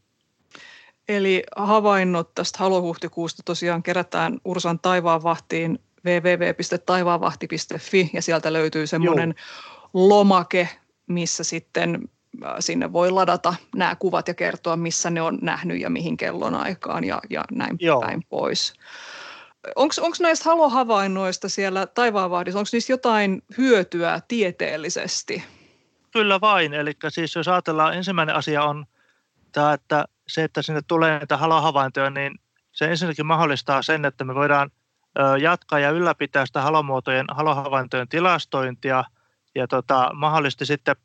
Eli 1.08 1.44
havainnot 1.56 2.36
tästä 2.36 2.60
halohuhtikuusta 2.60 3.42
tosiaan 3.46 3.84
kerätään 3.84 4.38
Ursan 4.46 4.80
taivaanvahtiin 4.80 5.80
www.taivaanvahti.fi 6.06 8.10
ja 8.14 8.22
sieltä 8.22 8.54
löytyy 8.54 8.88
semmoinen 8.88 9.36
lomake, 9.94 10.70
missä 11.08 11.44
sitten 11.44 12.10
äh, 12.46 12.56
sinne 12.60 12.94
voi 12.94 13.12
ladata 13.12 13.56
nämä 13.76 13.96
kuvat 13.96 14.28
ja 14.28 14.34
kertoa, 14.34 14.78
missä 14.78 15.10
ne 15.10 15.22
on 15.22 15.40
nähnyt 15.42 15.82
ja 15.82 15.90
mihin 15.90 16.18
kellon 16.18 16.56
aikaan 16.56 17.04
ja, 17.04 17.22
ja 17.30 17.44
näin 17.52 17.76
Joo. 17.80 18.02
päin 18.02 18.24
pois. 18.30 18.74
Onko 19.76 20.16
näistä 20.20 20.50
halohavainnoista 20.50 21.50
siellä 21.50 21.88
taivaanvahdissa, 21.88 22.60
onko 22.60 22.70
niistä 22.74 22.94
jotain 22.94 23.42
hyötyä 23.58 24.22
tieteellisesti? 24.28 25.44
Kyllä 26.12 26.42
vain. 26.42 26.74
Eli 26.74 26.94
siis 27.10 27.36
jos 27.36 27.48
ajatellaan, 27.48 27.94
ensimmäinen 27.94 28.36
asia 28.36 28.64
on 28.64 28.86
tämä, 29.52 29.74
että 29.74 30.06
se, 30.28 30.44
että 30.44 30.62
sinne 30.62 30.82
tulee 30.88 31.18
näitä 31.18 31.38
halohavaintoja, 31.38 32.10
niin 32.10 32.40
se 32.72 32.86
ensinnäkin 32.86 33.26
mahdollistaa 33.26 33.82
sen, 33.82 34.06
että 34.06 34.24
me 34.24 34.36
voidaan 34.36 34.72
jatkaa 35.42 35.80
ja 35.80 35.90
ylläpitää 35.90 36.46
sitä 36.46 36.62
halomuotojen, 36.62 37.26
halohavaintojen 37.32 38.08
tilastointia– 38.08 39.04
ja 39.56 39.68
tota, 39.68 40.10
mahdollisesti 40.14 40.66
sitten, 40.66 40.96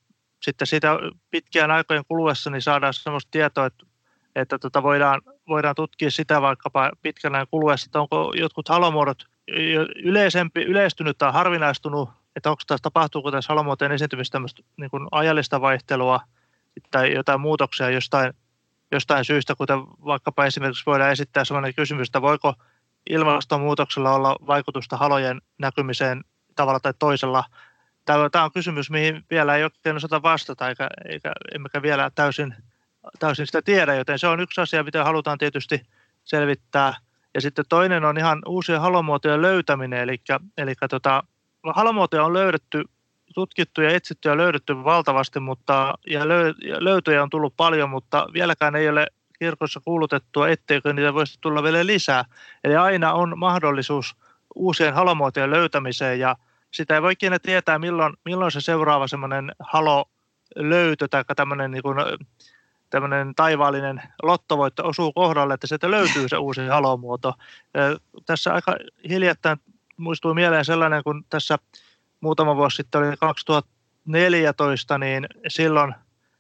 sitten 0.43 0.67
siitä 0.67 0.97
pitkään 1.31 1.71
aikojen 1.71 2.05
kuluessa 2.09 2.51
niin 2.51 2.63
saadaan 2.63 2.95
sellaista 2.95 3.31
tietoa, 3.31 3.67
että, 3.67 3.87
että 4.35 4.59
tota 4.59 4.83
voidaan, 4.83 5.23
voidaan 5.49 5.75
tutkia 5.75 6.11
sitä 6.11 6.43
vaikkapa 6.43 6.91
pitkän 7.03 7.35
ajan 7.35 7.47
kuluessa, 7.51 7.89
että 7.89 8.01
onko 8.01 8.33
jotkut 8.37 8.69
halomuodot 8.69 9.25
yleisempi, 10.05 10.63
yleistynyt 10.63 11.19
tai 11.19 11.33
harvinaistunut, 11.33 12.11
että 12.37 12.51
onko 12.51 12.63
tässä, 12.67 12.83
tapahtuuko 12.83 13.31
tässä 13.31 13.53
halomuotojen 13.53 13.93
esiintymistä 13.93 14.33
tämmöistä 14.33 14.63
niin 14.77 14.91
kuin 14.91 15.09
ajallista 15.11 15.61
vaihtelua 15.61 16.21
tai 16.91 17.15
jotain 17.15 17.41
muutoksia 17.41 17.91
jostain 17.91 18.33
jostain 18.91 19.25
syystä, 19.25 19.55
kuten 19.55 19.79
vaikkapa 19.81 20.47
esimerkiksi 20.47 20.87
voidaan 20.87 21.13
esittää 21.13 21.45
sellainen 21.45 21.75
kysymys, 21.75 22.09
että 22.09 22.23
voiko 22.23 22.55
ilmastonmuutoksella 23.11 24.15
olla 24.15 24.37
vaikutusta 24.47 24.97
halojen 24.97 25.41
näkymiseen 25.59 26.25
tavalla 26.57 26.81
tai 26.81 26.95
toisella. 26.99 27.45
Tämä 28.05 28.45
on 28.45 28.53
kysymys, 28.53 28.91
mihin 28.91 29.25
vielä 29.31 29.57
ei 29.57 29.65
oikein 29.65 29.97
osata 29.97 30.23
vastata, 30.23 30.69
eikä, 30.69 30.89
eikä 31.09 31.33
emmekä 31.55 31.83
vielä 31.83 32.11
täysin, 32.15 32.55
täysin 33.19 33.47
sitä 33.47 33.63
tiedä, 33.63 33.95
joten 33.95 34.19
se 34.19 34.27
on 34.27 34.41
yksi 34.41 34.61
asia, 34.61 34.85
mitä 34.85 35.05
halutaan 35.05 35.39
tietysti 35.39 35.81
selvittää. 36.25 36.95
Ja 37.35 37.41
sitten 37.41 37.65
toinen 37.69 38.05
on 38.05 38.19
ihan 38.19 38.43
uusien 38.47 38.81
halomuotojen 38.81 39.43
löytäminen, 39.43 40.01
eli, 40.01 40.21
eli 40.59 40.75
tota, 40.91 41.23
halomuotoja 41.75 42.25
on 42.25 42.35
löydetty, 42.35 42.85
tutkittu 43.35 43.83
ja 43.83 43.91
etsitty 43.91 44.29
ja 44.29 44.37
löydetty 44.37 44.85
valtavasti, 44.85 45.41
mutta, 45.41 45.95
ja, 46.07 46.29
löy, 46.29 46.55
ja 46.65 46.85
löytöjä 46.85 47.23
on 47.23 47.31
tullut 47.31 47.55
paljon, 47.57 47.91
mutta 47.91 48.27
vieläkään 48.33 48.77
ei 48.77 48.89
ole 48.89 49.07
kirkossa 49.39 49.81
kuulutettua, 49.85 50.49
etteikö 50.49 50.93
niitä 50.93 51.15
voisi 51.15 51.39
tulla 51.41 51.63
vielä 51.63 51.87
lisää. 51.87 52.25
Eli 52.65 52.77
aina 52.77 53.13
on 53.13 53.39
mahdollisuus 53.39 54.17
uusien 54.55 54.95
halomuotojen 54.95 55.51
löytämiseen 55.51 56.21
ja 56.21 56.37
sitä 56.71 56.95
ei 56.95 57.03
voi 57.03 57.13
ikinä 57.13 57.39
tietää, 57.39 57.79
milloin, 57.79 58.15
milloin 58.25 58.53
se 58.53 58.61
seuraava 58.61 59.09
semmoinen 59.09 59.53
löytö 60.57 61.09
tai 61.09 61.25
tämmöinen, 61.37 61.71
niin 61.71 61.83
kuin, 61.83 61.97
tämmöinen 62.91 63.35
taivaallinen 63.35 64.03
lottovoitto 64.23 64.89
osuu 64.89 65.13
kohdalle, 65.13 65.55
että 65.55 65.67
sieltä 65.67 65.91
löytyy 65.91 66.29
se 66.29 66.37
uusi 66.37 66.67
halomuoto. 66.67 67.35
Tässä 68.27 68.55
aika 68.55 68.77
hiljattain 69.09 69.59
muistuu 69.97 70.35
mieleen 70.35 70.65
sellainen, 70.65 71.05
kun 71.05 71.25
tässä 71.31 71.59
muutama 72.21 72.57
vuosi 72.57 72.77
sitten 72.77 73.01
oli 73.01 73.17
2014, 73.17 74.99
niin 74.99 75.27
silloin 75.49 75.95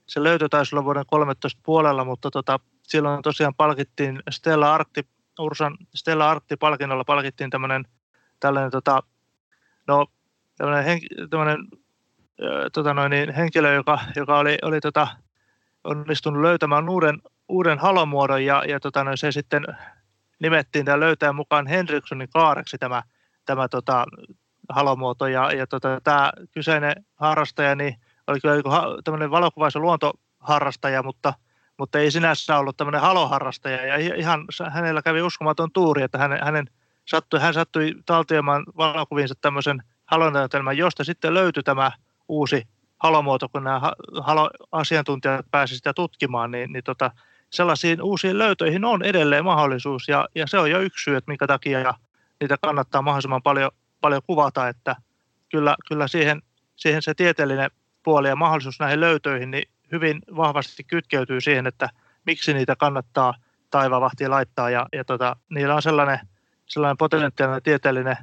se 0.06 0.22
löytö 0.22 0.48
taisi 0.48 0.74
olla 0.74 0.84
vuoden 0.84 1.04
13 1.06 1.60
puolella, 1.64 2.04
mutta 2.04 2.30
tota, 2.30 2.60
silloin 2.82 3.22
tosiaan 3.22 3.54
palkittiin 3.54 4.22
Stella 4.30 4.74
Arcti, 4.74 5.06
Ursan 5.38 5.76
Stella 5.94 6.30
Arcti-palkinnolla 6.30 7.04
palkittiin 7.04 7.50
tämmöinen 7.50 7.84
tällainen 8.40 8.70
tota, 8.70 9.02
no, 9.86 10.06
tämmöinen, 10.56 11.00
tämmöinen 11.30 11.58
tota 12.72 12.94
noin, 12.94 13.10
niin 13.10 13.34
henkilö, 13.34 13.74
joka, 13.74 13.98
joka 14.16 14.38
oli, 14.38 14.58
oli 14.62 14.80
tota, 14.80 15.08
onnistunut 15.88 16.42
löytämään 16.42 16.88
uuden, 16.88 17.22
uuden 17.48 17.78
halomuodon 17.78 18.44
ja, 18.44 18.64
ja 18.68 18.80
tota 18.80 19.04
noin, 19.04 19.18
se 19.18 19.32
sitten 19.32 19.66
nimettiin 20.40 20.84
tämän 20.84 21.00
löytäjän 21.00 21.34
mukaan 21.34 21.66
Henrikssonin 21.66 22.28
kaareksi 22.28 22.78
tämä, 22.78 23.02
tämä 23.44 23.68
tota, 23.68 24.06
halomuoto. 24.68 25.26
Ja, 25.26 25.52
ja 25.52 25.66
tota, 25.66 26.00
tämä 26.04 26.32
kyseinen 26.52 26.92
harrastaja 27.14 27.74
niin 27.74 27.96
oli 28.26 28.40
kyllä 28.40 28.54
tämmöinen 29.04 29.30
valokuvais- 29.30 29.74
ja 29.74 29.80
luontoharrastaja, 29.80 31.02
mutta, 31.02 31.34
mutta 31.78 31.98
ei 31.98 32.10
sinänsä 32.10 32.58
ollut 32.58 32.76
tämmöinen 32.76 33.00
haloharrastaja. 33.00 33.86
Ja 33.86 33.96
ihan 34.16 34.44
hänellä 34.70 35.02
kävi 35.02 35.22
uskomaton 35.22 35.72
tuuri, 35.72 36.02
että 36.02 36.18
hänen, 36.18 36.38
hänen 36.44 36.70
sattui, 37.04 37.40
hän 37.40 37.54
sattui 37.54 37.94
taltioimaan 38.06 38.64
valokuviinsa 38.76 39.34
tämmöisen 39.40 39.82
halonäytelmän, 40.04 40.76
josta 40.76 41.04
sitten 41.04 41.34
löytyi 41.34 41.62
tämä 41.62 41.92
uusi 42.28 42.68
halomuoto, 42.98 43.48
kun 43.48 43.64
nämä 43.64 43.80
haloasiantuntijat 44.20 45.46
pääsivät 45.50 45.76
sitä 45.76 45.92
tutkimaan, 45.92 46.50
niin, 46.50 46.72
niin 46.72 46.84
tota, 46.84 47.10
sellaisiin 47.50 48.02
uusiin 48.02 48.38
löytöihin 48.38 48.84
on 48.84 49.02
edelleen 49.02 49.44
mahdollisuus, 49.44 50.08
ja, 50.08 50.28
ja 50.34 50.46
se 50.46 50.58
on 50.58 50.70
jo 50.70 50.80
yksi 50.80 51.04
syy, 51.04 51.16
että 51.16 51.30
minkä 51.30 51.46
takia 51.46 51.94
niitä 52.40 52.56
kannattaa 52.62 53.02
mahdollisimman 53.02 53.42
paljon, 53.42 53.70
paljon 54.00 54.22
kuvata, 54.26 54.68
että 54.68 54.96
kyllä, 55.48 55.76
kyllä 55.88 56.08
siihen, 56.08 56.42
siihen 56.76 57.02
se 57.02 57.14
tieteellinen 57.14 57.70
puoli 58.02 58.28
ja 58.28 58.36
mahdollisuus 58.36 58.80
näihin 58.80 59.00
löytöihin 59.00 59.50
niin 59.50 59.68
hyvin 59.92 60.22
vahvasti 60.36 60.84
kytkeytyy 60.84 61.40
siihen, 61.40 61.66
että 61.66 61.88
miksi 62.26 62.54
niitä 62.54 62.76
kannattaa 62.76 63.34
taivavahtiin 63.70 64.30
laittaa, 64.30 64.70
ja, 64.70 64.86
ja 64.92 65.04
tota, 65.04 65.36
niillä 65.50 65.74
on 65.74 65.82
sellainen– 65.82 66.20
sellainen 66.68 66.96
potentiaalinen 66.96 67.62
tieteellinen, 67.62 68.16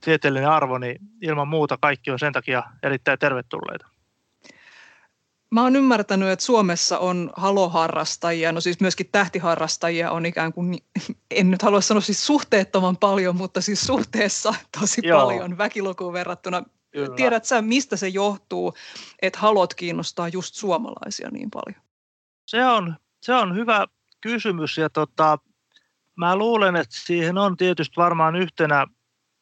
tieteellinen 0.00 0.50
arvo, 0.50 0.78
niin 0.78 0.98
ilman 1.22 1.48
muuta 1.48 1.78
kaikki 1.80 2.10
on 2.10 2.18
sen 2.18 2.32
takia 2.32 2.62
erittäin 2.82 3.18
tervetulleita. 3.18 3.86
Mä 5.50 5.62
oon 5.62 5.76
ymmärtänyt, 5.76 6.28
että 6.28 6.44
Suomessa 6.44 6.98
on 6.98 7.30
haloharrastajia, 7.36 8.52
no 8.52 8.60
siis 8.60 8.80
myöskin 8.80 9.08
tähtiharrastajia 9.12 10.10
on 10.10 10.26
ikään 10.26 10.52
kuin, 10.52 10.78
en 11.30 11.50
nyt 11.50 11.62
halua 11.62 11.80
sanoa 11.80 12.00
siis 12.00 12.26
suhteettoman 12.26 12.96
paljon, 12.96 13.36
mutta 13.36 13.60
siis 13.60 13.80
suhteessa 13.80 14.54
tosi 14.80 15.00
Joo. 15.04 15.20
paljon 15.20 15.58
väkilukuun 15.58 16.12
verrattuna. 16.12 16.62
Kyllä. 16.90 17.16
Tiedät 17.16 17.44
sä, 17.44 17.62
mistä 17.62 17.96
se 17.96 18.08
johtuu, 18.08 18.74
että 19.22 19.38
halot 19.38 19.74
kiinnostaa 19.74 20.28
just 20.28 20.54
suomalaisia 20.54 21.30
niin 21.30 21.50
paljon? 21.50 21.82
Se 22.46 22.66
on, 22.66 22.96
se 23.22 23.34
on 23.34 23.56
hyvä 23.56 23.86
kysymys 24.20 24.78
ja 24.78 24.90
tota, 24.90 25.38
mä 26.16 26.36
luulen, 26.36 26.76
että 26.76 26.96
siihen 26.98 27.38
on 27.38 27.56
tietysti 27.56 27.96
varmaan 27.96 28.36
yhtenä, 28.36 28.86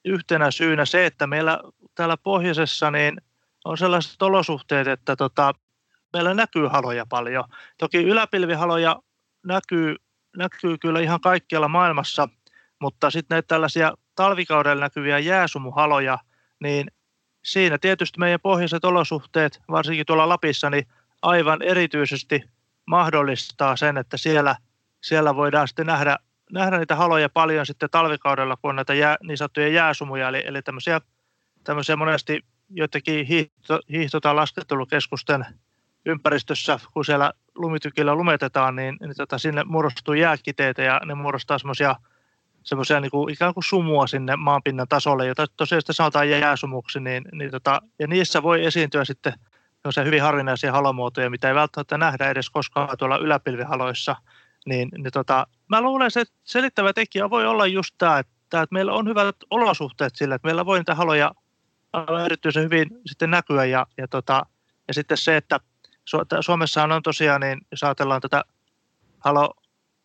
yhtenä 0.04 0.50
syynä 0.50 0.84
se, 0.84 1.06
että 1.06 1.26
meillä 1.26 1.60
täällä 1.94 2.16
pohjoisessa 2.16 2.90
niin 2.90 3.20
on 3.64 3.78
sellaiset 3.78 4.22
olosuhteet, 4.22 4.88
että 4.88 5.16
tota, 5.16 5.52
meillä 6.14 6.34
näkyy 6.34 6.66
haloja 6.66 7.06
paljon. 7.08 7.44
Toki 7.78 7.98
yläpilvihaloja 7.98 8.96
näkyy, 9.46 9.96
näkyy 10.36 10.78
kyllä 10.78 11.00
ihan 11.00 11.20
kaikkialla 11.20 11.68
maailmassa, 11.68 12.28
mutta 12.80 13.10
sitten 13.10 13.34
näitä 13.34 13.46
tällaisia 13.46 13.92
talvikaudella 14.14 14.84
näkyviä 14.84 15.18
jääsumuhaloja, 15.18 16.18
niin 16.60 16.90
siinä 17.44 17.78
tietysti 17.78 18.18
meidän 18.18 18.40
pohjoiset 18.40 18.84
olosuhteet, 18.84 19.60
varsinkin 19.70 20.06
tuolla 20.06 20.28
Lapissa, 20.28 20.70
niin 20.70 20.86
aivan 21.22 21.62
erityisesti 21.62 22.42
mahdollistaa 22.86 23.76
sen, 23.76 23.98
että 23.98 24.16
siellä, 24.16 24.56
siellä 25.00 25.36
voidaan 25.36 25.68
sitten 25.68 25.86
nähdä 25.86 26.16
nähdä 26.52 26.78
niitä 26.78 26.96
haloja 26.96 27.28
paljon 27.28 27.66
sitten 27.66 27.90
talvikaudella, 27.90 28.56
kun 28.56 28.70
on 28.70 28.76
näitä 28.76 28.94
jää, 28.94 29.16
niin 29.22 29.38
sanottuja 29.38 29.68
jääsumuja, 29.68 30.28
eli, 30.28 30.42
eli 30.46 30.62
tämmöisiä, 30.62 31.00
tämmöisiä 31.64 31.96
monesti 31.96 32.40
joitakin 32.70 33.26
hiihto, 33.26 33.80
hiihto- 33.92 34.20
tai 34.20 34.34
laskettelukeskusten 34.34 35.46
ympäristössä, 36.06 36.78
kun 36.92 37.04
siellä 37.04 37.32
lumitykillä 37.54 38.14
lumetetaan, 38.14 38.76
niin, 38.76 38.96
niin 39.00 39.16
tota, 39.16 39.38
sinne 39.38 39.64
muodostuu 39.64 40.14
jääkiteitä 40.14 40.82
ja 40.82 41.00
ne 41.04 41.14
muodostaa 41.14 41.58
semmoisia 41.58 41.96
semmoisia 42.62 43.00
niin 43.00 43.10
kuin, 43.10 43.32
ikään 43.32 43.54
kuin 43.54 43.64
sumua 43.64 44.06
sinne 44.06 44.36
maanpinnan 44.36 44.88
tasolle, 44.88 45.26
jota 45.26 45.46
tosiaan 45.56 45.80
sitten 45.82 45.94
sanotaan 45.94 46.30
jääsumuksi, 46.30 47.00
niin, 47.00 47.24
niin 47.32 47.50
tota, 47.50 47.82
ja 47.98 48.06
niissä 48.06 48.42
voi 48.42 48.64
esiintyä 48.64 49.04
sitten 49.04 49.32
hyvin 50.04 50.22
harvinaisia 50.22 50.72
halomuotoja, 50.72 51.30
mitä 51.30 51.48
ei 51.48 51.54
välttämättä 51.54 51.98
nähdä 51.98 52.30
edes 52.30 52.50
koskaan 52.50 52.98
tuolla 52.98 53.16
yläpilvihaloissa– 53.16 54.16
niin, 54.66 54.88
niin 54.98 55.12
tota, 55.12 55.46
mä 55.68 55.80
luulen, 55.80 56.06
että 56.06 56.34
selittävä 56.44 56.92
tekijä 56.92 57.30
voi 57.30 57.46
olla 57.46 57.66
just 57.66 57.94
tämä, 57.98 58.18
että, 58.18 58.62
että 58.62 58.72
meillä 58.72 58.92
on 58.92 59.08
hyvät 59.08 59.36
olosuhteet 59.50 60.16
sillä, 60.16 60.34
että 60.34 60.46
meillä 60.46 60.66
voi 60.66 60.78
niitä 60.78 60.94
haloja 60.94 61.34
erityisen 62.24 62.64
hyvin 62.64 62.88
sitten 63.06 63.30
näkyä 63.30 63.64
ja, 63.64 63.86
ja, 63.98 64.08
tota, 64.08 64.46
ja 64.88 64.94
sitten 64.94 65.16
se, 65.16 65.36
että 65.36 65.60
Suomessa 66.40 66.82
on 66.82 67.02
tosiaan, 67.02 67.40
niin 67.40 67.60
jos 67.70 67.82
ajatellaan 67.82 68.20
tätä 68.20 68.44
halo, 69.18 69.54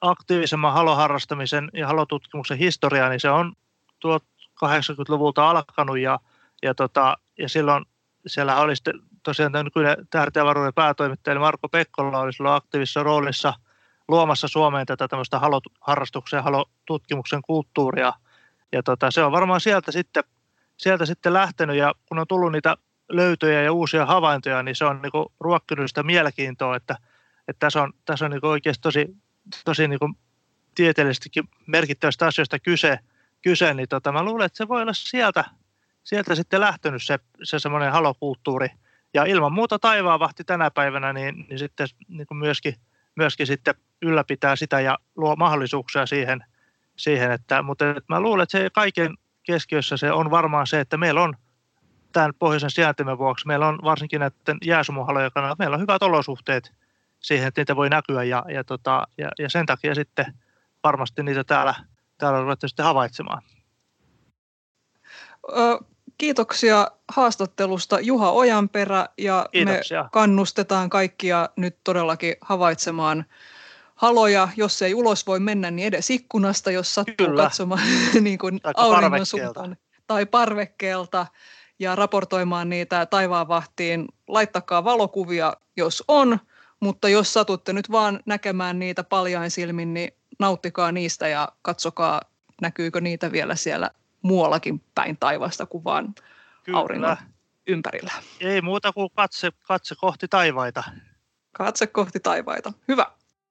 aktiivisemman 0.01 0.73
haloharrastamisen 0.73 1.69
ja 1.73 1.87
halotutkimuksen 1.87 2.57
historiaa, 2.57 3.09
niin 3.09 3.19
se 3.19 3.29
on 3.29 3.53
80-luvulta 4.65 5.49
alkanut 5.49 5.99
ja, 5.99 6.19
ja, 6.63 6.75
tota, 6.75 7.17
ja 7.37 7.49
silloin 7.49 7.85
siellä 8.27 8.55
oli 8.55 8.75
sitten 8.75 8.99
tosiaan 9.23 9.51
tämä 9.51 9.63
nykyinen 9.63 10.07
tähtiavaruuden 10.09 10.73
päätoimittaja 10.73 11.31
eli 11.31 11.39
Marko 11.39 11.69
Pekkola 11.69 12.19
oli 12.19 12.33
silloin 12.33 12.55
aktiivisessa 12.55 13.03
roolissa– 13.03 13.53
luomassa 14.09 14.47
Suomeen 14.47 14.85
tätä 14.85 15.07
tämmöistä 15.07 15.39
haloharrastuksen 15.39 16.37
ja 16.37 16.43
halotutkimuksen 16.43 17.41
kulttuuria. 17.41 18.13
Ja 18.71 18.83
tota, 18.83 19.11
se 19.11 19.23
on 19.23 19.31
varmaan 19.31 19.61
sieltä 19.61 19.91
sitten, 19.91 20.23
sieltä 20.77 21.05
sitten 21.05 21.33
lähtenyt 21.33 21.75
ja 21.75 21.93
kun 22.05 22.19
on 22.19 22.27
tullut 22.27 22.51
niitä 22.51 22.77
löytöjä 23.09 23.61
ja 23.61 23.73
uusia 23.73 24.05
havaintoja, 24.05 24.63
niin 24.63 24.75
se 24.75 24.85
on 24.85 25.01
niin 25.01 25.25
ruokkinut 25.39 25.87
sitä 25.87 26.03
mielenkiintoa, 26.03 26.75
että, 26.75 26.97
että 27.47 27.59
tässä 27.59 27.81
on, 27.81 27.93
tässä 28.05 28.25
on 28.25 28.31
niin 28.31 28.45
oikeasti 28.45 28.81
tosi, 28.81 29.15
tosi 29.65 29.87
niin 29.87 29.99
tieteellisestikin 30.75 31.43
merkittävästä 31.67 32.27
asioista 32.27 32.59
kyse, 32.59 32.99
kyse 33.41 33.73
niin 33.73 33.89
tota, 33.89 34.11
mä 34.11 34.23
luulen, 34.23 34.45
että 34.45 34.57
se 34.57 34.67
voi 34.67 34.81
olla 34.81 34.93
sieltä, 34.93 35.45
sieltä 36.03 36.35
sitten 36.35 36.59
lähtenyt 36.59 37.03
se, 37.03 37.19
se 37.43 37.59
semmoinen 37.59 37.91
halokulttuuri. 37.91 38.67
Ja 39.13 39.25
ilman 39.25 39.53
muuta 39.53 39.79
vahti 40.19 40.43
tänä 40.43 40.71
päivänä, 40.71 41.13
niin, 41.13 41.45
niin 41.49 41.59
sitten 41.59 41.87
niin 42.07 42.27
myöskin, 42.31 42.75
myöskin 43.15 43.47
sitten 43.47 43.75
ylläpitää 44.01 44.55
sitä 44.55 44.79
ja 44.79 44.97
luo 45.15 45.35
mahdollisuuksia 45.35 46.05
siihen, 46.05 46.43
siihen 46.95 47.31
että, 47.31 47.61
mutta 47.61 47.89
että 47.89 48.03
mä 48.07 48.21
luulen, 48.21 48.43
että 48.43 48.57
se 48.57 48.69
kaiken 48.69 49.17
keskiössä 49.43 49.97
se 49.97 50.11
on 50.11 50.31
varmaan 50.31 50.67
se, 50.67 50.79
että 50.79 50.97
meillä 50.97 51.21
on 51.21 51.33
tämän 52.11 52.31
pohjoisen 52.39 52.71
sijaintimen 52.71 53.17
vuoksi, 53.17 53.47
meillä 53.47 53.67
on 53.67 53.79
varsinkin 53.83 54.19
näiden 54.19 54.57
jääsumuhalojen 54.65 55.31
kannalta, 55.33 55.55
meillä 55.59 55.73
on 55.73 55.81
hyvät 55.81 56.03
olosuhteet 56.03 56.73
siihen, 57.19 57.47
että 57.47 57.61
niitä 57.61 57.75
voi 57.75 57.89
näkyä 57.89 58.23
ja, 58.23 58.45
ja, 58.53 58.63
tota, 58.63 59.07
ja, 59.17 59.29
ja 59.39 59.49
sen 59.49 59.65
takia 59.65 59.95
sitten 59.95 60.25
varmasti 60.83 61.23
niitä 61.23 61.43
täällä, 61.43 61.75
täällä 62.17 62.41
ruvettu 62.41 62.67
sitten 62.67 62.85
havaitsemaan. 62.85 63.41
Kiitoksia 66.17 66.87
haastattelusta 67.07 67.99
Juha 67.99 68.31
Ojanperä 68.31 69.05
ja 69.17 69.45
Kiitoksia. 69.51 70.03
me 70.03 70.09
kannustetaan 70.11 70.89
kaikkia 70.89 71.49
nyt 71.55 71.77
todellakin 71.83 72.35
havaitsemaan 72.41 73.25
haloja, 73.95 74.47
jos 74.57 74.81
ei 74.81 74.93
ulos 74.93 75.27
voi 75.27 75.39
mennä, 75.39 75.71
niin 75.71 75.87
edes 75.87 76.09
ikkunasta, 76.09 76.71
jos 76.71 76.95
sattuu 76.95 77.27
Kyllä. 77.27 77.43
katsomaan 77.43 77.81
niin 78.21 78.37
kuin 78.37 78.59
auringon 78.75 79.25
suuntaan 79.25 79.77
tai 80.07 80.25
parvekkeelta 80.25 81.27
ja 81.79 81.95
raportoimaan 81.95 82.69
niitä 82.69 83.05
taivaanvahtiin. 83.05 84.07
Laittakaa 84.27 84.83
valokuvia, 84.83 85.53
jos 85.77 86.03
on, 86.07 86.39
mutta 86.79 87.09
jos 87.09 87.33
satutte 87.33 87.73
nyt 87.73 87.91
vaan 87.91 88.19
näkemään 88.25 88.79
niitä 88.79 89.03
paljain 89.03 89.51
silmin, 89.51 89.93
niin 89.93 90.11
nauttikaa 90.39 90.91
niistä 90.91 91.27
ja 91.27 91.49
katsokaa, 91.61 92.21
näkyykö 92.61 93.01
niitä 93.01 93.31
vielä 93.31 93.55
siellä 93.55 93.91
muuallakin 94.21 94.81
päin 94.95 95.17
taivasta 95.19 95.65
kuin 95.65 95.83
vaan 95.83 96.15
Kyllä. 96.63 96.77
auringon 96.77 97.17
ympärillä. 97.67 98.11
Ei 98.39 98.61
muuta 98.61 98.93
kuin 98.93 99.09
katse, 99.15 99.51
katse 99.67 99.95
kohti 99.95 100.27
taivaita. 100.27 100.83
Katse 101.51 101.87
kohti 101.87 102.19
taivaita. 102.19 102.73
Hyvä. 102.87 103.05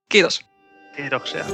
Kiitos. 0.09 0.47
Kiitoksia. 0.97 1.45